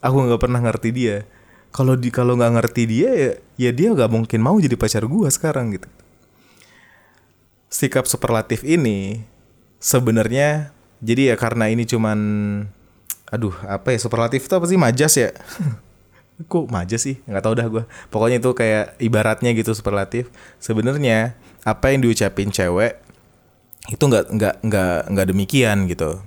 Aku 0.00 0.16
nggak 0.24 0.40
pernah 0.40 0.64
ngerti 0.64 0.88
dia 0.96 1.28
kalau 1.70 1.94
di 1.98 2.08
kalau 2.08 2.38
nggak 2.38 2.52
ngerti 2.56 2.82
dia 2.88 3.10
ya 3.12 3.30
ya 3.60 3.70
dia 3.72 3.92
nggak 3.92 4.08
mungkin 4.08 4.40
mau 4.40 4.56
jadi 4.56 4.74
pacar 4.74 5.04
gue 5.04 5.28
sekarang 5.28 5.76
gitu. 5.76 5.88
Sikap 7.68 8.08
superlatif 8.08 8.64
ini 8.64 9.26
sebenarnya 9.76 10.72
jadi 11.04 11.34
ya 11.34 11.36
karena 11.36 11.68
ini 11.68 11.84
cuman 11.84 12.18
aduh 13.28 13.52
apa 13.66 13.92
ya 13.92 13.98
superlatif 14.00 14.48
itu 14.48 14.54
apa 14.56 14.66
sih? 14.70 14.78
Majas 14.80 15.14
ya? 15.20 15.30
Kok 16.52 16.72
majas 16.72 17.04
sih? 17.04 17.20
Nggak 17.28 17.42
tahu 17.44 17.54
dah 17.56 17.66
gue 17.68 17.84
pokoknya 18.08 18.40
itu 18.40 18.50
kayak 18.56 18.96
ibaratnya 18.96 19.52
gitu 19.52 19.76
superlatif. 19.76 20.32
Sebenarnya 20.56 21.36
apa 21.66 21.92
yang 21.92 22.00
diucapin 22.06 22.48
cewek 22.48 23.04
itu 23.92 24.02
nggak 24.02 24.32
nggak 24.32 24.54
nggak 24.64 24.98
nggak 25.12 25.26
demikian 25.28 25.84
gitu. 25.92 26.24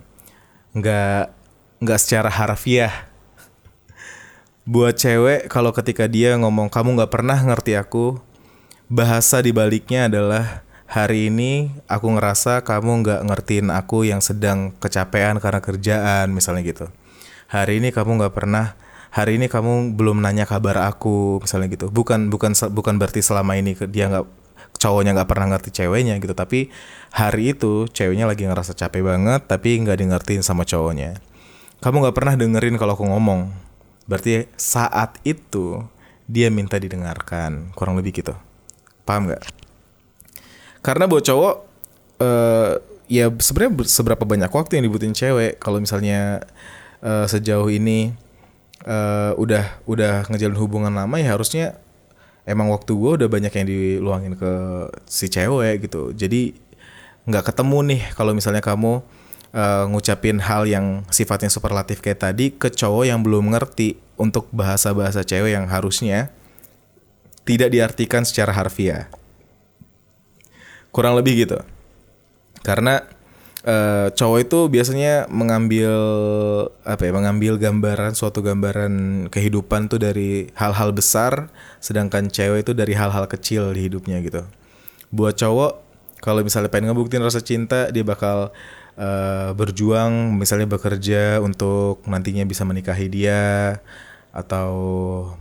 Nggak 0.77 1.33
nggak 1.81 1.99
secara 1.99 2.29
harfiah 2.29 3.08
buat 4.69 5.01
cewek 5.01 5.49
kalau 5.49 5.73
ketika 5.73 6.05
dia 6.05 6.37
ngomong 6.37 6.69
kamu 6.69 6.93
nggak 7.01 7.09
pernah 7.09 7.41
ngerti 7.41 7.73
aku 7.73 8.21
bahasa 8.85 9.41
dibaliknya 9.41 10.05
adalah 10.05 10.61
hari 10.85 11.33
ini 11.33 11.73
aku 11.89 12.13
ngerasa 12.13 12.61
kamu 12.61 13.01
nggak 13.01 13.21
ngertiin 13.25 13.73
aku 13.73 14.05
yang 14.05 14.21
sedang 14.21 14.77
kecapean 14.77 15.41
karena 15.41 15.57
kerjaan 15.57 16.29
misalnya 16.29 16.61
gitu. 16.61 16.85
Hari 17.49 17.81
ini 17.81 17.89
kamu 17.89 18.21
nggak 18.21 18.33
pernah 18.37 18.77
hari 19.09 19.41
ini 19.41 19.49
kamu 19.49 19.97
belum 19.97 20.21
nanya 20.21 20.45
kabar 20.45 20.85
aku 20.85 21.41
misalnya 21.41 21.73
gitu. 21.73 21.89
Bukan 21.89 22.29
bukan 22.29 22.53
bukan 22.69 23.01
berarti 23.01 23.25
selama 23.25 23.57
ini 23.57 23.73
dia 23.89 24.05
nggak 24.05 24.25
cowoknya 24.77 25.17
nggak 25.17 25.29
pernah 25.33 25.57
ngerti 25.57 25.73
ceweknya 25.81 26.21
gitu 26.21 26.37
tapi 26.37 26.69
hari 27.09 27.57
itu 27.57 27.89
ceweknya 27.89 28.29
lagi 28.29 28.45
ngerasa 28.45 28.77
capek 28.77 29.01
banget 29.01 29.49
tapi 29.49 29.81
nggak 29.81 29.97
di 29.97 30.05
ngertiin 30.13 30.45
sama 30.45 30.61
cowoknya. 30.61 31.17
Kamu 31.81 32.05
nggak 32.05 32.13
pernah 32.13 32.37
dengerin 32.37 32.77
kalau 32.77 32.93
aku 32.93 33.09
ngomong 33.09 33.68
Berarti 34.09 34.49
saat 34.57 35.21
itu 35.21 35.85
dia 36.25 36.49
minta 36.49 36.81
didengarkan, 36.81 37.69
kurang 37.77 37.93
lebih 37.93 38.25
gitu. 38.25 38.33
Paham 39.05 39.29
nggak? 39.29 39.45
Karena 40.81 41.05
buat 41.05 41.21
cowok 41.21 41.55
uh, 42.25 42.73
ya 43.05 43.29
sebenarnya 43.29 43.85
seberapa 43.85 44.25
banyak 44.25 44.49
waktu 44.49 44.81
yang 44.81 44.85
dibutuhin 44.89 45.13
cewek 45.13 45.61
kalau 45.61 45.77
misalnya 45.77 46.41
uh, 47.05 47.25
sejauh 47.25 47.69
ini 47.69 48.13
uh, 48.85 49.33
udah 49.37 49.81
udah 49.89 50.29
ngejalin 50.29 50.57
hubungan 50.57 50.93
lama 50.93 51.17
ya 51.17 51.33
harusnya 51.35 51.77
emang 52.45 52.69
waktu 52.69 52.93
gue 52.93 53.11
udah 53.25 53.29
banyak 53.29 53.53
yang 53.53 53.67
diluangin 53.67 54.33
ke 54.37 54.51
si 55.05 55.29
cewek 55.29 55.89
gitu. 55.89 56.13
Jadi 56.13 56.53
nggak 57.29 57.53
ketemu 57.53 57.77
nih 57.93 58.01
kalau 58.17 58.33
misalnya 58.33 58.63
kamu 58.63 59.05
uh, 59.53 59.85
ngucapin 59.89 60.41
hal 60.41 60.65
yang 60.69 61.05
sifatnya 61.09 61.49
superlatif 61.49 62.01
kayak 62.01 62.21
tadi 62.21 62.53
ke 62.53 62.69
cowok 62.69 63.05
yang 63.09 63.21
belum 63.21 63.53
ngerti 63.53 63.97
untuk 64.19 64.51
bahasa-bahasa 64.51 65.23
cewek 65.23 65.55
yang 65.55 65.71
harusnya 65.71 66.29
tidak 67.47 67.73
diartikan 67.73 68.27
secara 68.27 68.53
harfiah. 68.53 69.09
Kurang 70.93 71.17
lebih 71.17 71.45
gitu. 71.47 71.57
Karena 72.61 73.05
uh, 73.63 74.11
cowok 74.13 74.39
itu 74.43 74.59
biasanya 74.69 75.25
mengambil 75.31 75.93
apa 76.83 77.01
ya, 77.07 77.11
mengambil 77.15 77.57
gambaran 77.57 78.13
suatu 78.13 78.43
gambaran 78.43 79.25
kehidupan 79.33 79.89
tuh 79.89 80.01
dari 80.01 80.51
hal-hal 80.57 80.93
besar, 80.93 81.49
sedangkan 81.79 82.29
cewek 82.29 82.67
itu 82.67 82.71
dari 82.75 82.93
hal-hal 82.93 83.25
kecil 83.25 83.73
di 83.73 83.87
hidupnya 83.87 84.19
gitu. 84.21 84.43
Buat 85.09 85.41
cowok 85.41 85.89
kalau 86.19 86.43
misalnya 86.43 86.67
pengen 86.67 86.91
ngebuktiin 86.91 87.23
rasa 87.23 87.39
cinta, 87.39 87.87
dia 87.89 88.03
bakal 88.03 88.51
uh, 88.99 89.55
berjuang 89.55 90.35
misalnya 90.35 90.67
bekerja 90.67 91.39
untuk 91.39 92.03
nantinya 92.05 92.43
bisa 92.43 92.67
menikahi 92.67 93.07
dia 93.07 93.79
atau 94.29 94.69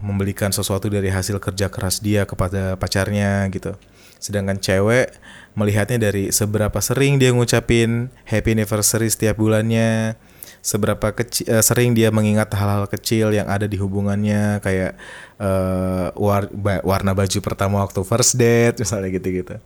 membelikan 0.01 0.49
sesuatu 0.49 0.89
dari 0.89 1.13
hasil 1.13 1.37
kerja 1.43 1.69
keras 1.69 2.01
dia 2.01 2.25
kepada 2.25 2.79
pacarnya 2.81 3.45
gitu. 3.53 3.77
Sedangkan 4.17 4.57
cewek 4.59 5.13
melihatnya 5.53 6.09
dari 6.09 6.31
seberapa 6.33 6.79
sering 6.81 7.21
dia 7.21 7.35
ngucapin 7.35 8.09
happy 8.25 8.57
anniversary 8.57 9.13
setiap 9.13 9.37
bulannya, 9.37 10.17
seberapa 10.65 11.15
kecil 11.15 11.47
uh, 11.53 11.63
sering 11.63 11.93
dia 11.95 12.09
mengingat 12.11 12.51
hal-hal 12.57 12.89
kecil 12.91 13.31
yang 13.31 13.47
ada 13.47 13.69
di 13.69 13.77
hubungannya 13.79 14.59
kayak 14.65 14.99
uh, 15.39 16.11
war, 16.19 16.49
warna 16.83 17.13
baju 17.15 17.39
pertama 17.45 17.85
waktu 17.85 18.01
first 18.03 18.41
date 18.41 18.81
misalnya 18.83 19.09
gitu-gitu. 19.13 19.57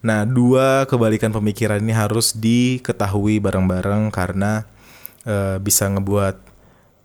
Nah, 0.00 0.24
dua 0.24 0.88
kebalikan 0.88 1.28
pemikiran 1.28 1.76
ini 1.84 1.92
harus 1.92 2.32
diketahui 2.32 3.36
bareng-bareng 3.36 4.08
karena 4.08 4.64
uh, 5.28 5.60
bisa 5.60 5.92
ngebuat 5.92 6.50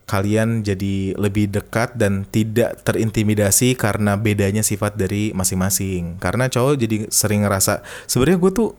kalian 0.05 0.61
jadi 0.61 1.17
lebih 1.17 1.49
dekat 1.49 1.97
dan 1.97 2.29
tidak 2.29 2.85
terintimidasi 2.85 3.73
karena 3.73 4.15
bedanya 4.15 4.61
sifat 4.61 4.95
dari 4.95 5.33
masing-masing. 5.35 6.21
Karena 6.21 6.47
cowok 6.47 6.73
jadi 6.77 6.95
sering 7.09 7.43
ngerasa 7.43 7.81
sebenarnya 8.05 8.39
gue 8.39 8.51
tuh 8.53 8.69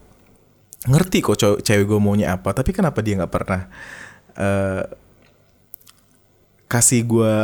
ngerti 0.87 1.19
kok 1.19 1.37
cowok 1.37 1.59
cewek 1.61 1.85
gue 1.85 1.99
maunya 1.99 2.33
apa, 2.33 2.55
tapi 2.55 2.71
kenapa 2.71 3.03
dia 3.03 3.19
nggak 3.19 3.33
pernah 3.33 3.61
uh, 4.39 4.83
kasih 6.71 7.05
gue 7.05 7.35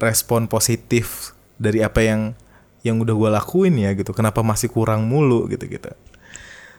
respon 0.00 0.48
positif 0.48 1.36
dari 1.60 1.84
apa 1.84 2.02
yang 2.02 2.34
yang 2.80 3.02
udah 3.02 3.14
gue 3.14 3.30
lakuin 3.36 3.74
ya 3.76 3.92
gitu. 3.92 4.16
Kenapa 4.16 4.40
masih 4.40 4.72
kurang 4.72 5.04
mulu 5.04 5.44
gitu 5.52 5.68
gitu. 5.68 5.92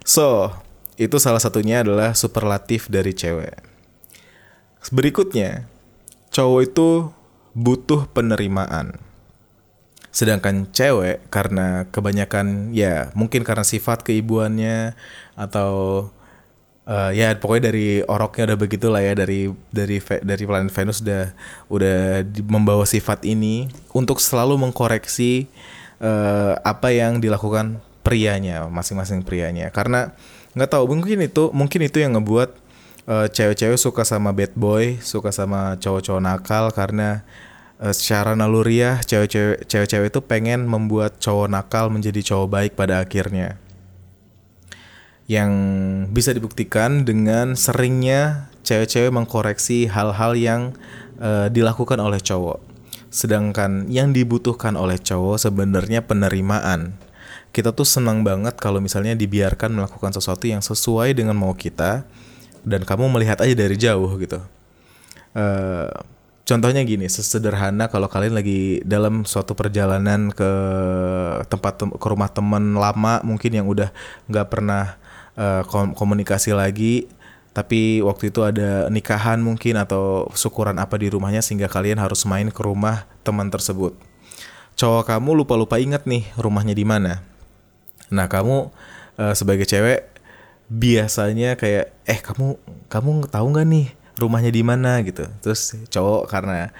So 0.08 0.56
itu 0.96 1.20
salah 1.20 1.44
satunya 1.44 1.84
adalah 1.84 2.16
superlatif 2.16 2.88
dari 2.88 3.12
cewek. 3.12 3.60
Berikutnya 4.88 5.68
cowok 6.32 6.62
itu 6.64 7.12
butuh 7.52 8.08
penerimaan. 8.16 8.96
Sedangkan 10.16 10.72
cewek 10.72 11.28
karena 11.28 11.92
kebanyakan 11.92 12.72
ya 12.72 13.12
mungkin 13.20 13.44
karena 13.44 13.68
sifat 13.68 14.08
keibuannya 14.08 14.96
atau 15.36 16.08
uh, 16.88 17.12
ya 17.12 17.36
pokoknya 17.36 17.64
dari 17.70 18.00
oroknya 18.08 18.56
udah 18.56 18.58
begitulah 18.58 19.04
ya 19.04 19.14
dari 19.14 19.52
dari 19.70 20.00
dari 20.02 20.44
planet 20.48 20.72
Venus 20.72 21.04
udah 21.04 21.36
udah 21.68 22.24
membawa 22.48 22.88
sifat 22.88 23.28
ini 23.28 23.68
untuk 23.92 24.24
selalu 24.24 24.56
mengkoreksi 24.56 25.52
uh, 26.00 26.56
apa 26.64 26.96
yang 26.96 27.20
dilakukan 27.20 27.84
prianya 28.08 28.64
masing-masing 28.72 29.20
prianya 29.28 29.68
karena 29.68 30.16
nggak 30.56 30.72
tahu 30.72 30.88
mungkin 30.88 31.28
itu 31.28 31.52
mungkin 31.52 31.84
itu 31.84 32.00
yang 32.00 32.16
ngebuat 32.16 32.50
uh, 33.08 33.28
cewek-cewek 33.32 33.80
suka 33.80 34.04
sama 34.04 34.36
bad 34.36 34.54
boy, 34.54 35.00
suka 35.02 35.32
sama 35.32 35.80
cowok-cowok 35.80 36.22
nakal 36.22 36.70
karena 36.76 37.24
uh, 37.80 37.96
secara 37.96 38.36
naluriah 38.36 39.02
cewek-cewek 39.02 39.66
cewek-cewek 39.66 40.08
itu 40.12 40.22
pengen 40.22 40.68
membuat 40.68 41.18
cowok 41.18 41.48
nakal 41.48 41.90
menjadi 41.90 42.22
cowok 42.22 42.48
baik 42.52 42.72
pada 42.76 43.02
akhirnya. 43.02 43.58
Yang 45.28 45.52
bisa 46.16 46.32
dibuktikan 46.32 47.04
dengan 47.04 47.60
seringnya 47.60 48.48
cewek-cewek 48.64 49.12
mengkoreksi 49.12 49.92
hal-hal 49.92 50.40
yang 50.40 50.62
uh, 51.20 51.52
dilakukan 51.52 52.00
oleh 52.00 52.24
cowok. 52.24 52.64
Sedangkan 53.12 53.92
yang 53.92 54.16
dibutuhkan 54.16 54.80
oleh 54.80 55.00
cowok 55.00 55.40
sebenarnya 55.40 56.04
penerimaan. 56.04 56.96
Kita 57.58 57.74
tuh 57.74 57.90
senang 57.90 58.22
banget 58.22 58.54
kalau 58.62 58.78
misalnya 58.78 59.18
dibiarkan 59.18 59.74
melakukan 59.74 60.14
sesuatu 60.14 60.46
yang 60.46 60.62
sesuai 60.62 61.18
dengan 61.18 61.34
mau 61.34 61.58
kita, 61.58 62.06
dan 62.62 62.86
kamu 62.86 63.10
melihat 63.10 63.42
aja 63.42 63.58
dari 63.58 63.74
jauh 63.74 64.14
gitu. 64.22 64.38
Uh, 65.34 65.90
contohnya 66.46 66.86
gini, 66.86 67.10
sesederhana 67.10 67.90
kalau 67.90 68.06
kalian 68.06 68.38
lagi 68.38 68.86
dalam 68.86 69.26
suatu 69.26 69.58
perjalanan 69.58 70.30
ke 70.30 70.52
tempat 71.50 71.82
tem 71.82 71.90
ke 71.90 72.06
rumah 72.06 72.30
teman 72.30 72.78
lama 72.78 73.26
mungkin 73.26 73.50
yang 73.58 73.66
udah 73.66 73.90
nggak 74.30 74.48
pernah 74.54 75.02
uh, 75.34 75.66
komunikasi 75.98 76.54
lagi, 76.54 77.10
tapi 77.58 78.06
waktu 78.06 78.30
itu 78.30 78.46
ada 78.46 78.86
nikahan 78.94 79.42
mungkin 79.42 79.82
atau 79.82 80.30
syukuran 80.38 80.78
apa 80.78 80.94
di 81.02 81.10
rumahnya 81.10 81.42
sehingga 81.42 81.66
kalian 81.66 81.98
harus 81.98 82.22
main 82.30 82.54
ke 82.54 82.62
rumah 82.62 83.10
teman 83.26 83.50
tersebut. 83.50 83.98
Cowok 84.78 85.10
kamu 85.10 85.42
lupa-lupa 85.42 85.82
ingat 85.82 86.06
nih 86.06 86.22
rumahnya 86.38 86.78
di 86.78 86.86
mana. 86.86 87.26
Nah 88.14 88.32
kamu 88.32 88.72
uh, 89.20 89.34
sebagai 89.36 89.68
cewek 89.68 90.08
biasanya 90.68 91.56
kayak 91.56 91.96
eh 92.04 92.20
kamu 92.20 92.60
kamu 92.92 93.12
tahu 93.32 93.46
nggak 93.56 93.68
nih 93.68 93.88
rumahnya 94.20 94.52
di 94.52 94.64
mana? 94.64 95.00
Gitu. 95.04 95.24
Terus 95.44 95.76
cowok 95.92 96.28
karena 96.28 96.72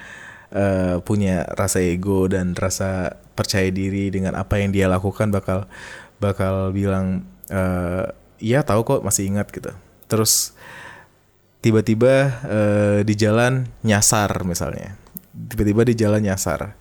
uh, 0.52 1.00
punya 1.04 1.44
rasa 1.54 1.80
ego 1.80 2.28
dan 2.28 2.52
rasa 2.56 3.20
percaya 3.36 3.70
diri 3.70 4.10
dengan 4.10 4.34
apa 4.34 4.58
yang 4.58 4.74
dia 4.74 4.90
lakukan 4.90 5.30
bakal 5.30 5.70
bakal 6.18 6.74
bilang 6.74 7.22
uh, 7.52 8.10
iya 8.42 8.66
tahu 8.66 8.84
kok 8.84 9.04
masih 9.04 9.28
ingat 9.30 9.48
gitu. 9.54 9.70
Terus 10.08 10.56
tiba-tiba 11.60 12.14
uh, 12.46 12.98
di 13.04 13.14
jalan 13.14 13.68
nyasar 13.84 14.42
misalnya. 14.44 14.96
Tiba-tiba 15.38 15.86
di 15.86 15.94
jalan 15.94 16.24
nyasar 16.24 16.74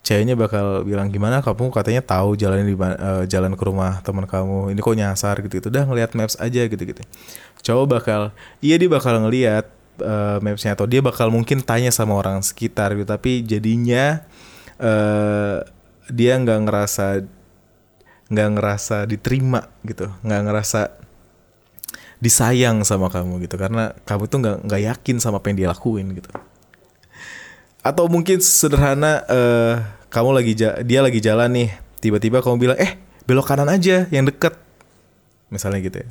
ceweknya 0.00 0.34
bakal 0.34 0.82
bilang 0.82 1.12
gimana 1.12 1.44
kamu? 1.44 1.68
Katanya 1.70 2.02
tahu 2.02 2.34
jalan 2.36 2.64
di 2.64 2.74
uh, 2.76 3.24
jalan 3.28 3.52
ke 3.54 3.62
rumah 3.64 4.00
teman 4.00 4.24
kamu. 4.24 4.72
Ini 4.72 4.80
kok 4.80 4.96
nyasar 4.96 5.34
gitu 5.44 5.60
gitu. 5.60 5.68
Udah 5.68 5.84
ngelihat 5.84 6.16
maps 6.16 6.36
aja 6.40 6.64
gitu 6.64 6.82
gitu. 6.82 7.02
Cowok 7.60 7.86
bakal 8.00 8.20
iya 8.64 8.80
dia 8.80 8.88
bakal 8.88 9.20
ngelihat 9.20 9.68
uh, 10.00 10.40
mapsnya 10.40 10.72
atau 10.72 10.88
dia 10.88 11.04
bakal 11.04 11.28
mungkin 11.28 11.60
tanya 11.60 11.92
sama 11.92 12.16
orang 12.16 12.40
sekitar 12.40 12.96
gitu. 12.96 13.06
Tapi 13.06 13.44
jadinya 13.44 14.24
uh, 14.80 15.62
dia 16.08 16.32
nggak 16.40 16.60
ngerasa 16.66 17.06
nggak 18.32 18.48
ngerasa 18.56 18.96
diterima 19.04 19.68
gitu. 19.84 20.08
Nggak 20.24 20.42
ngerasa 20.48 20.80
disayang 22.24 22.84
sama 22.88 23.12
kamu 23.12 23.44
gitu. 23.44 23.60
Karena 23.60 23.92
kamu 24.08 24.24
tuh 24.32 24.38
nggak 24.40 24.56
nggak 24.64 24.82
yakin 24.96 25.16
sama 25.20 25.44
apa 25.44 25.52
yang 25.52 25.58
dia 25.60 25.68
lakuin 25.68 26.08
gitu 26.16 26.32
atau 27.80 28.04
mungkin 28.12 28.40
sederhana 28.44 29.24
uh, 29.24 29.74
kamu 30.12 30.30
lagi 30.36 30.52
dia 30.84 31.00
lagi 31.00 31.20
jalan 31.22 31.48
nih 31.48 31.68
tiba-tiba 32.00 32.44
kamu 32.44 32.56
bilang 32.60 32.78
eh 32.80 33.00
belok 33.24 33.46
kanan 33.48 33.70
aja 33.70 34.10
yang 34.12 34.26
deket. 34.26 34.56
Misalnya 35.48 35.80
gitu 35.82 36.02
ya. 36.04 36.08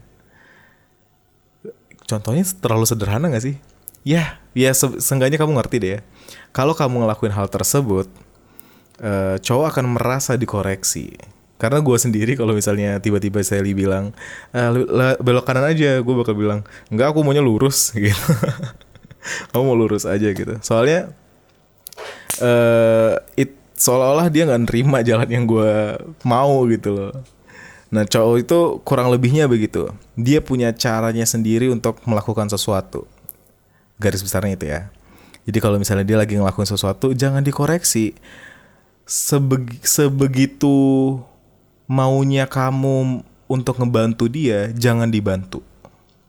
Contohnya 2.09 2.43
terlalu 2.57 2.85
sederhana 2.89 3.29
gak 3.29 3.43
sih? 3.45 3.55
Ya 4.01 4.41
ya 4.57 4.73
se 4.73 4.87
seenggaknya 4.97 5.37
kamu 5.37 5.59
ngerti 5.59 5.77
deh 5.77 5.91
ya. 5.97 5.99
Kalau 6.55 6.73
kamu 6.73 7.05
ngelakuin 7.05 7.35
hal 7.35 7.51
tersebut 7.51 8.09
uh, 9.03 9.37
cowok 9.37 9.65
akan 9.75 9.85
merasa 9.93 10.39
dikoreksi. 10.39 11.13
Karena 11.59 11.83
gue 11.83 11.97
sendiri 11.99 12.39
kalau 12.39 12.55
misalnya 12.55 13.03
tiba-tiba 13.03 13.43
Sally 13.43 13.75
bilang 13.75 14.15
e, 14.55 14.59
belok 15.19 15.43
kanan 15.43 15.67
aja 15.67 15.99
gue 15.99 16.15
bakal 16.15 16.31
bilang 16.31 16.63
enggak 16.87 17.11
aku 17.11 17.19
maunya 17.19 17.43
lurus 17.43 17.91
gitu. 17.99 18.31
Kamu 19.51 19.67
mau 19.67 19.75
lurus 19.75 20.07
aja 20.07 20.31
gitu. 20.31 20.55
Soalnya 20.63 21.11
uh, 22.41 23.19
it 23.39 23.55
seolah-olah 23.79 24.27
dia 24.27 24.43
nggak 24.43 24.63
nerima 24.67 24.99
jalan 24.99 25.29
yang 25.31 25.47
gue 25.47 25.95
mau 26.27 26.67
gitu 26.67 26.91
loh. 26.91 27.13
Nah 27.89 28.05
cowok 28.05 28.35
itu 28.43 28.59
kurang 28.83 29.09
lebihnya 29.09 29.47
begitu. 29.47 29.89
Dia 30.19 30.43
punya 30.43 30.75
caranya 30.75 31.23
sendiri 31.23 31.71
untuk 31.71 31.97
melakukan 32.03 32.51
sesuatu. 32.51 33.07
Garis 33.97 34.21
besarnya 34.21 34.53
itu 34.55 34.65
ya. 34.67 34.81
Jadi 35.47 35.57
kalau 35.63 35.81
misalnya 35.81 36.05
dia 36.05 36.17
lagi 36.19 36.37
ngelakuin 36.37 36.69
sesuatu, 36.69 37.15
jangan 37.15 37.41
dikoreksi. 37.41 38.13
Sebeg 39.09 39.81
sebegitu 39.81 41.17
maunya 41.89 42.45
kamu 42.45 43.25
untuk 43.49 43.81
ngebantu 43.81 44.29
dia, 44.29 44.69
jangan 44.69 45.09
dibantu. 45.09 45.65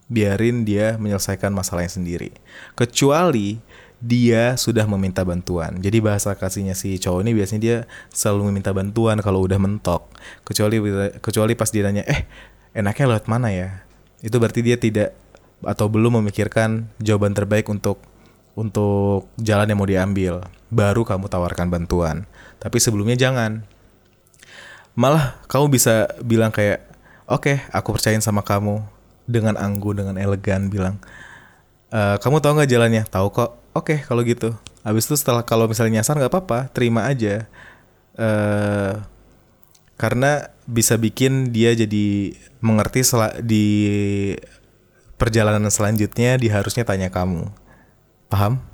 Biarin 0.09 0.65
dia 0.65 0.97
menyelesaikan 0.97 1.53
masalahnya 1.53 1.93
sendiri. 2.01 2.33
Kecuali 2.73 3.61
dia 4.01 4.57
sudah 4.57 4.89
meminta 4.89 5.21
bantuan. 5.29 5.77
Jadi 5.77 6.01
bahasa 6.01 6.33
kasihnya 6.33 6.73
si 6.73 6.97
cowok 6.97 7.21
ini 7.21 7.37
biasanya 7.37 7.61
dia 7.61 7.77
selalu 8.09 8.49
meminta 8.49 8.73
bantuan 8.73 9.21
kalau 9.21 9.45
udah 9.45 9.61
mentok. 9.61 10.09
Kecuali 10.43 10.81
kecuali 11.21 11.53
pas 11.53 11.69
dia 11.69 11.85
nanya, 11.85 12.09
"Eh, 12.09 12.25
enaknya 12.73 13.17
lewat 13.17 13.29
mana 13.29 13.53
ya?" 13.53 13.85
Itu 14.25 14.41
berarti 14.41 14.65
dia 14.65 14.81
tidak 14.81 15.13
atau 15.61 15.93
belum 15.93 16.25
memikirkan 16.25 16.89
jawaban 16.97 17.37
terbaik 17.37 17.69
untuk 17.69 18.01
untuk 18.57 19.29
jalan 19.37 19.69
yang 19.69 19.79
mau 19.79 19.89
diambil. 19.89 20.49
Baru 20.73 21.05
kamu 21.05 21.29
tawarkan 21.29 21.69
bantuan. 21.69 22.25
Tapi 22.57 22.81
sebelumnya 22.81 23.21
jangan. 23.21 23.69
Malah 24.97 25.39
kamu 25.47 25.71
bisa 25.71 26.09
bilang 26.25 26.51
kayak, 26.51 26.83
"Oke, 27.29 27.57
okay, 27.61 27.69
aku 27.71 27.95
percayain 27.95 28.25
sama 28.25 28.41
kamu." 28.41 28.81
Dengan 29.31 29.55
anggun, 29.55 30.03
dengan 30.03 30.17
elegan 30.19 30.67
bilang, 30.67 30.99
e, 31.95 32.19
"Kamu 32.19 32.43
tahu 32.43 32.59
nggak 32.59 32.71
jalannya?" 32.73 33.07
"Tahu 33.07 33.29
kok." 33.31 33.60
Oke 33.75 33.95
okay, 33.95 33.99
kalau 34.05 34.23
gitu. 34.25 34.55
Habis 34.81 35.07
itu 35.11 35.17
setelah 35.21 35.45
kalau 35.45 35.69
misalnya 35.69 36.01
nyasar 36.01 36.17
nggak 36.17 36.33
apa-apa 36.33 36.73
terima 36.73 37.07
aja. 37.07 37.47
Uh, 38.17 39.01
karena 40.01 40.49
bisa 40.65 40.97
bikin 40.97 41.53
dia 41.53 41.77
jadi 41.77 42.33
mengerti 42.65 43.05
sel 43.05 43.37
di 43.45 43.67
perjalanan 45.21 45.69
selanjutnya 45.69 46.41
dia 46.41 46.53
harusnya 46.57 46.89
tanya 46.89 47.13
kamu. 47.13 47.53
Paham? 48.33 48.65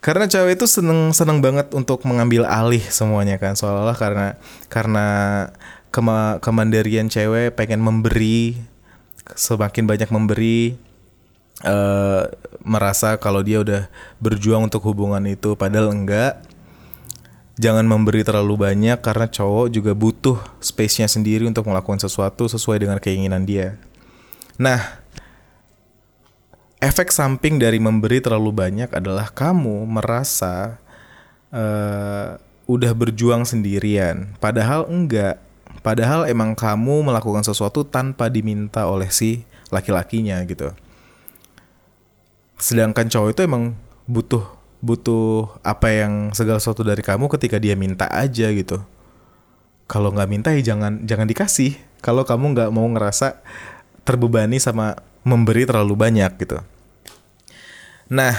Karena 0.00 0.28
cewek 0.28 0.60
itu 0.60 0.68
seneng 0.68 1.12
seneng 1.16 1.40
banget 1.40 1.72
untuk 1.72 2.04
mengambil 2.04 2.44
alih 2.48 2.80
semuanya 2.88 3.36
kan. 3.36 3.56
Seolah-olah 3.56 3.96
karena 3.96 4.26
karena 4.68 5.06
kema 5.92 6.40
kemandirian 6.40 7.08
cewek 7.12 7.56
pengen 7.56 7.80
memberi 7.80 8.56
semakin 9.32 9.88
banyak 9.88 10.08
memberi 10.12 10.76
uh, 11.64 12.30
merasa 12.62 13.16
kalau 13.16 13.40
dia 13.40 13.60
udah 13.60 13.88
berjuang 14.20 14.68
untuk 14.68 14.84
hubungan 14.84 15.24
itu 15.24 15.56
padahal 15.58 15.92
enggak 15.92 16.40
jangan 17.54 17.86
memberi 17.86 18.26
terlalu 18.26 18.66
banyak 18.66 18.98
karena 18.98 19.26
cowok 19.30 19.66
juga 19.70 19.92
butuh 19.94 20.38
space-nya 20.58 21.06
sendiri 21.06 21.46
untuk 21.46 21.66
melakukan 21.70 22.02
sesuatu 22.02 22.50
sesuai 22.50 22.82
dengan 22.82 22.98
keinginan 22.98 23.46
dia. 23.46 23.78
Nah, 24.58 25.02
efek 26.82 27.14
samping 27.14 27.62
dari 27.62 27.78
memberi 27.78 28.18
terlalu 28.18 28.50
banyak 28.50 28.90
adalah 28.90 29.30
kamu 29.30 29.86
merasa 29.86 30.82
uh, 31.54 32.38
udah 32.66 32.92
berjuang 32.94 33.46
sendirian, 33.46 34.34
padahal 34.42 34.90
enggak. 34.90 35.38
Padahal 35.84 36.24
emang 36.24 36.56
kamu 36.56 37.04
melakukan 37.12 37.44
sesuatu 37.44 37.84
tanpa 37.84 38.32
diminta 38.32 38.88
oleh 38.88 39.12
si 39.12 39.44
laki-lakinya 39.68 40.40
gitu. 40.48 40.72
Sedangkan 42.58 43.10
cowok 43.10 43.30
itu 43.34 43.40
emang 43.44 43.74
butuh 44.04 44.44
butuh 44.84 45.48
apa 45.64 45.88
yang 45.88 46.36
segala 46.36 46.60
sesuatu 46.60 46.84
dari 46.84 47.00
kamu 47.00 47.32
ketika 47.32 47.56
dia 47.56 47.72
minta 47.72 48.04
aja 48.12 48.52
gitu. 48.52 48.84
Kalau 49.88 50.12
nggak 50.12 50.28
minta 50.28 50.48
ya 50.52 50.60
jangan 50.60 51.04
jangan 51.08 51.24
dikasih. 51.24 51.76
Kalau 52.04 52.28
kamu 52.28 52.52
nggak 52.52 52.70
mau 52.72 52.84
ngerasa 52.84 53.40
terbebani 54.04 54.60
sama 54.60 55.00
memberi 55.24 55.64
terlalu 55.64 55.96
banyak 55.96 56.36
gitu. 56.36 56.60
Nah, 58.12 58.36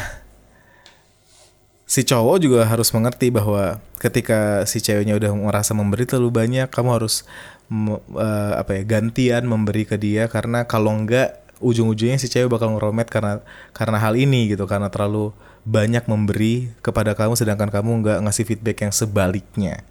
si 1.89 2.05
cowok 2.05 2.37
juga 2.37 2.61
harus 2.69 2.93
mengerti 2.93 3.33
bahwa 3.33 3.81
ketika 3.97 4.69
si 4.69 4.77
ceweknya 4.77 5.17
udah 5.17 5.33
merasa 5.33 5.73
memberi 5.73 6.05
terlalu 6.05 6.45
banyak, 6.45 6.69
kamu 6.69 7.01
harus 7.01 7.25
uh, 7.73 8.53
apa 8.61 8.77
ya 8.77 8.83
gantian 8.85 9.49
memberi 9.49 9.89
ke 9.89 9.97
dia 9.97 10.29
karena 10.29 10.69
kalau 10.69 10.93
enggak 10.93 11.41
ujung-ujungnya 11.63 12.19
si 12.19 12.27
cewek 12.27 12.51
bakal 12.51 12.75
ngeromet 12.75 13.07
karena 13.07 13.43
karena 13.71 13.97
hal 14.01 14.15
ini 14.19 14.51
gitu 14.51 14.67
karena 14.67 14.91
terlalu 14.91 15.31
banyak 15.65 16.05
memberi 16.05 16.71
kepada 16.83 17.17
kamu 17.17 17.33
sedangkan 17.37 17.71
kamu 17.73 18.05
nggak 18.05 18.17
ngasih 18.27 18.45
feedback 18.45 18.77
yang 18.85 18.93
sebaliknya. 18.93 19.81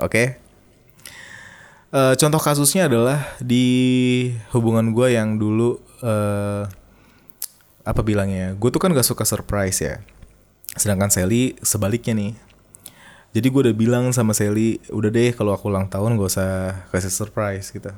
Oke? 0.00 0.10
Okay? 0.10 0.26
uh, 1.94 2.14
contoh 2.18 2.40
kasusnya 2.42 2.90
adalah 2.90 3.22
di 3.38 3.66
hubungan 4.50 4.90
gue 4.90 5.14
yang 5.14 5.38
dulu 5.38 5.78
uh, 6.02 6.66
apa 7.84 8.00
bilangnya 8.00 8.58
gue 8.58 8.68
tuh 8.72 8.82
kan 8.82 8.90
gak 8.90 9.06
suka 9.06 9.22
surprise 9.22 9.78
ya. 9.78 9.94
Sedangkan 10.74 11.12
Sally 11.14 11.54
sebaliknya 11.62 12.18
nih. 12.18 12.32
Jadi 13.34 13.46
gue 13.50 13.60
udah 13.70 13.76
bilang 13.76 14.04
sama 14.10 14.34
Sally 14.34 14.82
udah 14.90 15.10
deh 15.10 15.30
kalau 15.34 15.54
aku 15.54 15.70
ulang 15.70 15.86
tahun 15.86 16.18
gak 16.18 16.30
usah 16.34 16.50
kasih 16.90 17.14
surprise 17.14 17.70
gitu. 17.70 17.94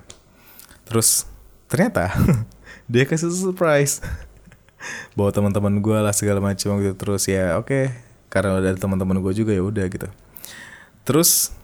Terus 0.85 1.25
ternyata 1.67 2.13
dia 2.87 3.05
kasih 3.07 3.31
surprise. 3.31 4.03
Bawa 5.19 5.35
teman-teman 5.35 5.83
gue 5.83 5.99
lah 5.99 6.15
segala 6.15 6.39
macam 6.39 6.79
gitu. 6.79 6.95
Terus 6.95 7.23
ya 7.27 7.59
oke. 7.59 7.69
Okay. 7.69 7.85
karena 8.27 8.59
ada 8.59 8.75
teman-teman 8.77 9.23
gue 9.23 9.33
juga 9.33 9.55
ya 9.55 9.63
udah 9.65 9.87
gitu. 9.89 10.11
Terus 11.07 11.55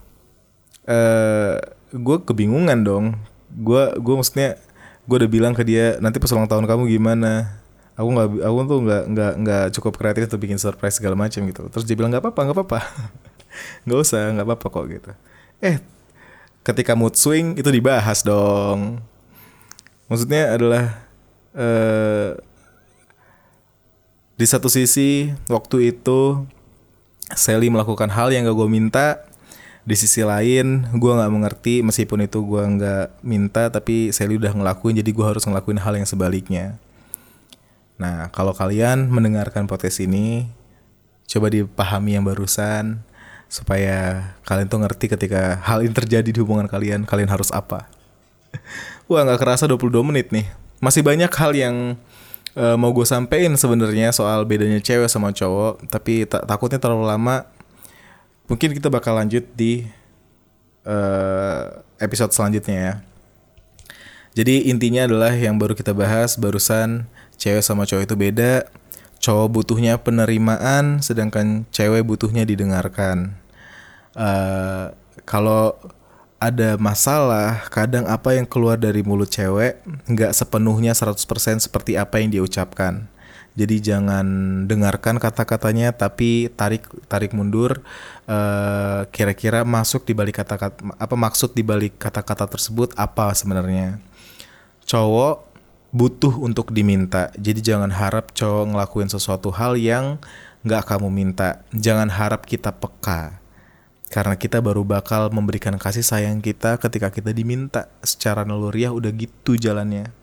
uh, 0.87 0.95
eh, 0.95 1.55
gue 1.91 2.17
kebingungan 2.23 2.79
dong. 2.81 3.05
Gue 3.51 3.93
gue 3.99 4.15
maksudnya 4.15 4.57
gue 5.03 5.15
udah 5.19 5.29
bilang 5.29 5.53
ke 5.53 5.67
dia 5.67 5.99
nanti 5.99 6.17
pas 6.17 6.31
ulang 6.31 6.49
tahun 6.49 6.65
kamu 6.65 6.87
gimana? 6.87 7.61
Aku 7.93 8.09
nggak 8.09 8.27
aku 8.41 8.57
tuh 8.65 8.79
nggak 8.89 9.03
nggak 9.11 9.33
nggak 9.43 9.65
cukup 9.77 9.93
kreatif 9.99 10.25
untuk 10.31 10.41
bikin 10.41 10.57
surprise 10.57 10.97
segala 10.97 11.13
macam 11.13 11.45
gitu. 11.45 11.67
Terus 11.69 11.85
dia 11.85 11.95
bilang 11.99 12.09
nggak 12.09 12.23
apa-apa 12.25 12.41
nggak 12.41 12.57
apa-apa. 12.57 12.79
Nggak 13.85 13.99
usah 14.01 14.33
nggak 14.33 14.47
apa-apa 14.49 14.65
kok 14.73 14.85
gitu. 14.89 15.11
Eh 15.61 15.77
ketika 16.65 16.97
mood 16.97 17.13
swing 17.13 17.53
itu 17.53 17.69
dibahas 17.69 18.25
dong. 18.25 18.97
Maksudnya 20.09 20.57
adalah 20.57 21.02
uh, 21.57 22.37
di 24.33 24.45
satu 24.49 24.67
sisi 24.67 25.29
waktu 25.47 25.93
itu 25.93 26.43
Sally 27.33 27.71
melakukan 27.71 28.13
hal 28.13 28.29
yang 28.29 28.45
gak 28.45 28.57
gue 28.57 28.69
minta. 28.69 29.07
Di 29.83 29.99
sisi 29.99 30.23
lain 30.23 30.87
gue 30.95 31.11
nggak 31.11 31.33
mengerti 31.33 31.83
meskipun 31.83 32.23
itu 32.23 32.39
gue 32.39 32.63
nggak 32.63 33.19
minta 33.19 33.67
tapi 33.67 34.15
Sally 34.15 34.39
udah 34.39 34.55
ngelakuin 34.55 34.95
jadi 35.03 35.11
gue 35.11 35.25
harus 35.27 35.43
ngelakuin 35.43 35.75
hal 35.83 35.99
yang 35.99 36.07
sebaliknya. 36.07 36.79
Nah 37.99 38.31
kalau 38.31 38.55
kalian 38.55 39.11
mendengarkan 39.11 39.67
podcast 39.67 39.99
ini 39.99 40.47
coba 41.27 41.51
dipahami 41.51 42.15
yang 42.15 42.23
barusan 42.23 43.03
supaya 43.51 44.31
kalian 44.47 44.71
tuh 44.71 44.79
ngerti 44.87 45.11
ketika 45.11 45.59
hal 45.67 45.83
ini 45.83 45.91
terjadi 45.91 46.31
di 46.31 46.39
hubungan 46.39 46.71
kalian 46.71 47.03
kalian 47.03 47.27
harus 47.27 47.51
apa. 47.51 47.91
Wah 49.11 49.27
nggak 49.27 49.43
kerasa 49.43 49.67
22 49.67 49.99
menit 49.99 50.31
nih 50.31 50.47
masih 50.83 50.99
banyak 50.99 51.31
hal 51.31 51.51
yang 51.55 51.95
uh, 52.59 52.75
mau 52.75 52.91
gue 52.91 53.07
sampein 53.07 53.55
sebenarnya 53.55 54.11
soal 54.11 54.43
bedanya 54.43 54.83
cewek 54.83 55.07
sama 55.07 55.31
cowok 55.31 55.87
tapi 55.87 56.27
ta 56.27 56.43
takutnya 56.43 56.83
terlalu 56.83 57.07
lama. 57.07 57.47
Mungkin 58.51 58.75
kita 58.75 58.91
bakal 58.91 59.15
lanjut 59.15 59.47
di 59.55 59.87
uh, 60.83 61.79
episode 62.03 62.35
selanjutnya 62.35 62.75
ya. 62.75 62.93
Jadi 64.35 64.67
intinya 64.67 65.07
adalah 65.07 65.31
yang 65.31 65.55
baru 65.55 65.71
kita 65.71 65.95
bahas 65.95 66.35
barusan 66.35 67.07
cewek 67.39 67.63
sama 67.63 67.87
cowok 67.87 68.03
itu 68.03 68.15
beda 68.19 68.67
cowok 69.23 69.47
butuhnya 69.55 69.95
penerimaan 70.03 70.99
sedangkan 70.99 71.63
cewek 71.71 72.03
butuhnya 72.03 72.43
didengarkan. 72.43 73.39
Uh, 74.19 74.91
kalau 75.23 75.79
ada 76.43 76.75
masalah, 76.75 77.71
kadang 77.71 78.03
apa 78.03 78.35
yang 78.35 78.43
keluar 78.43 78.75
dari 78.75 78.99
mulut 78.99 79.31
cewek 79.31 79.79
nggak 80.11 80.35
sepenuhnya 80.35 80.91
100% 80.91 81.15
seperti 81.63 81.95
apa 81.95 82.19
yang 82.19 82.29
dia 82.35 82.43
ucapkan. 82.43 83.07
Jadi 83.53 83.85
jangan 83.85 84.25
dengarkan 84.65 85.21
kata-katanya 85.21 85.93
tapi 85.93 86.49
tarik 86.57 86.89
tarik 87.05 87.37
mundur 87.37 87.85
eh, 88.25 89.01
kira-kira 89.13 89.61
masuk 89.61 90.09
di 90.09 90.17
balik 90.17 90.41
kata-kata 90.41 90.81
apa 90.97 91.15
maksud 91.15 91.53
di 91.53 91.61
balik 91.61 91.95
kata-kata 92.01 92.49
tersebut 92.49 92.91
apa 92.97 93.31
sebenarnya. 93.37 94.01
Cowok 94.89 95.47
butuh 95.93 96.33
untuk 96.41 96.73
diminta. 96.73 97.29
Jadi 97.37 97.61
jangan 97.61 97.93
harap 97.93 98.33
cowok 98.33 98.73
ngelakuin 98.73 99.09
sesuatu 99.13 99.53
hal 99.53 99.77
yang 99.77 100.17
nggak 100.65 100.83
kamu 100.89 101.13
minta. 101.13 101.61
Jangan 101.71 102.09
harap 102.09 102.49
kita 102.49 102.73
peka 102.73 103.42
karena 104.13 104.37
kita 104.37 104.61
baru 104.61 104.85
bakal 104.85 105.33
memberikan 105.33 105.73
kasih 105.81 106.05
sayang 106.05 106.37
kita 106.37 106.77
ketika 106.77 107.09
kita 107.09 107.33
diminta 107.33 107.89
secara 108.05 108.45
naluriah 108.45 108.93
udah 108.93 109.09
gitu 109.09 109.57
jalannya. 109.57 110.13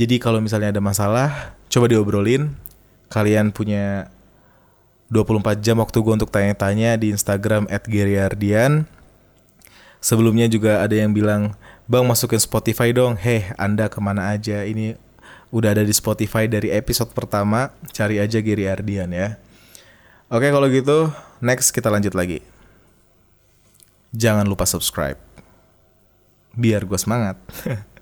Jadi 0.00 0.16
kalau 0.16 0.40
misalnya 0.40 0.72
ada 0.72 0.80
masalah, 0.80 1.52
coba 1.68 1.92
diobrolin. 1.92 2.56
Kalian 3.12 3.52
punya 3.52 4.08
24 5.12 5.60
jam 5.60 5.76
waktu 5.76 6.00
gue 6.00 6.14
untuk 6.24 6.32
tanya-tanya 6.32 6.96
di 6.96 7.12
Instagram 7.12 7.68
@geriardian. 7.84 8.88
Sebelumnya 10.00 10.48
juga 10.48 10.80
ada 10.80 10.96
yang 10.96 11.12
bilang, 11.12 11.52
Bang 11.84 12.08
masukin 12.08 12.40
Spotify 12.40 12.96
dong. 12.96 13.20
Heh, 13.20 13.52
Anda 13.60 13.92
ke 13.92 14.00
mana 14.00 14.32
aja? 14.32 14.64
Ini 14.64 14.96
udah 15.52 15.76
ada 15.76 15.84
di 15.84 15.92
Spotify 15.92 16.48
dari 16.48 16.72
episode 16.72 17.12
pertama. 17.12 17.76
Cari 17.92 18.24
aja 18.24 18.40
Geri 18.40 18.64
Ardian 18.64 19.12
ya. 19.12 19.36
Oke 20.26 20.50
kalau 20.50 20.66
gitu 20.66 21.14
next 21.38 21.70
kita 21.70 21.86
lanjut 21.86 22.10
lagi. 22.10 22.42
Jangan 24.10 24.42
lupa 24.50 24.66
subscribe. 24.66 25.20
Biar 26.56 26.82
gue 26.82 26.98
semangat. 26.98 27.38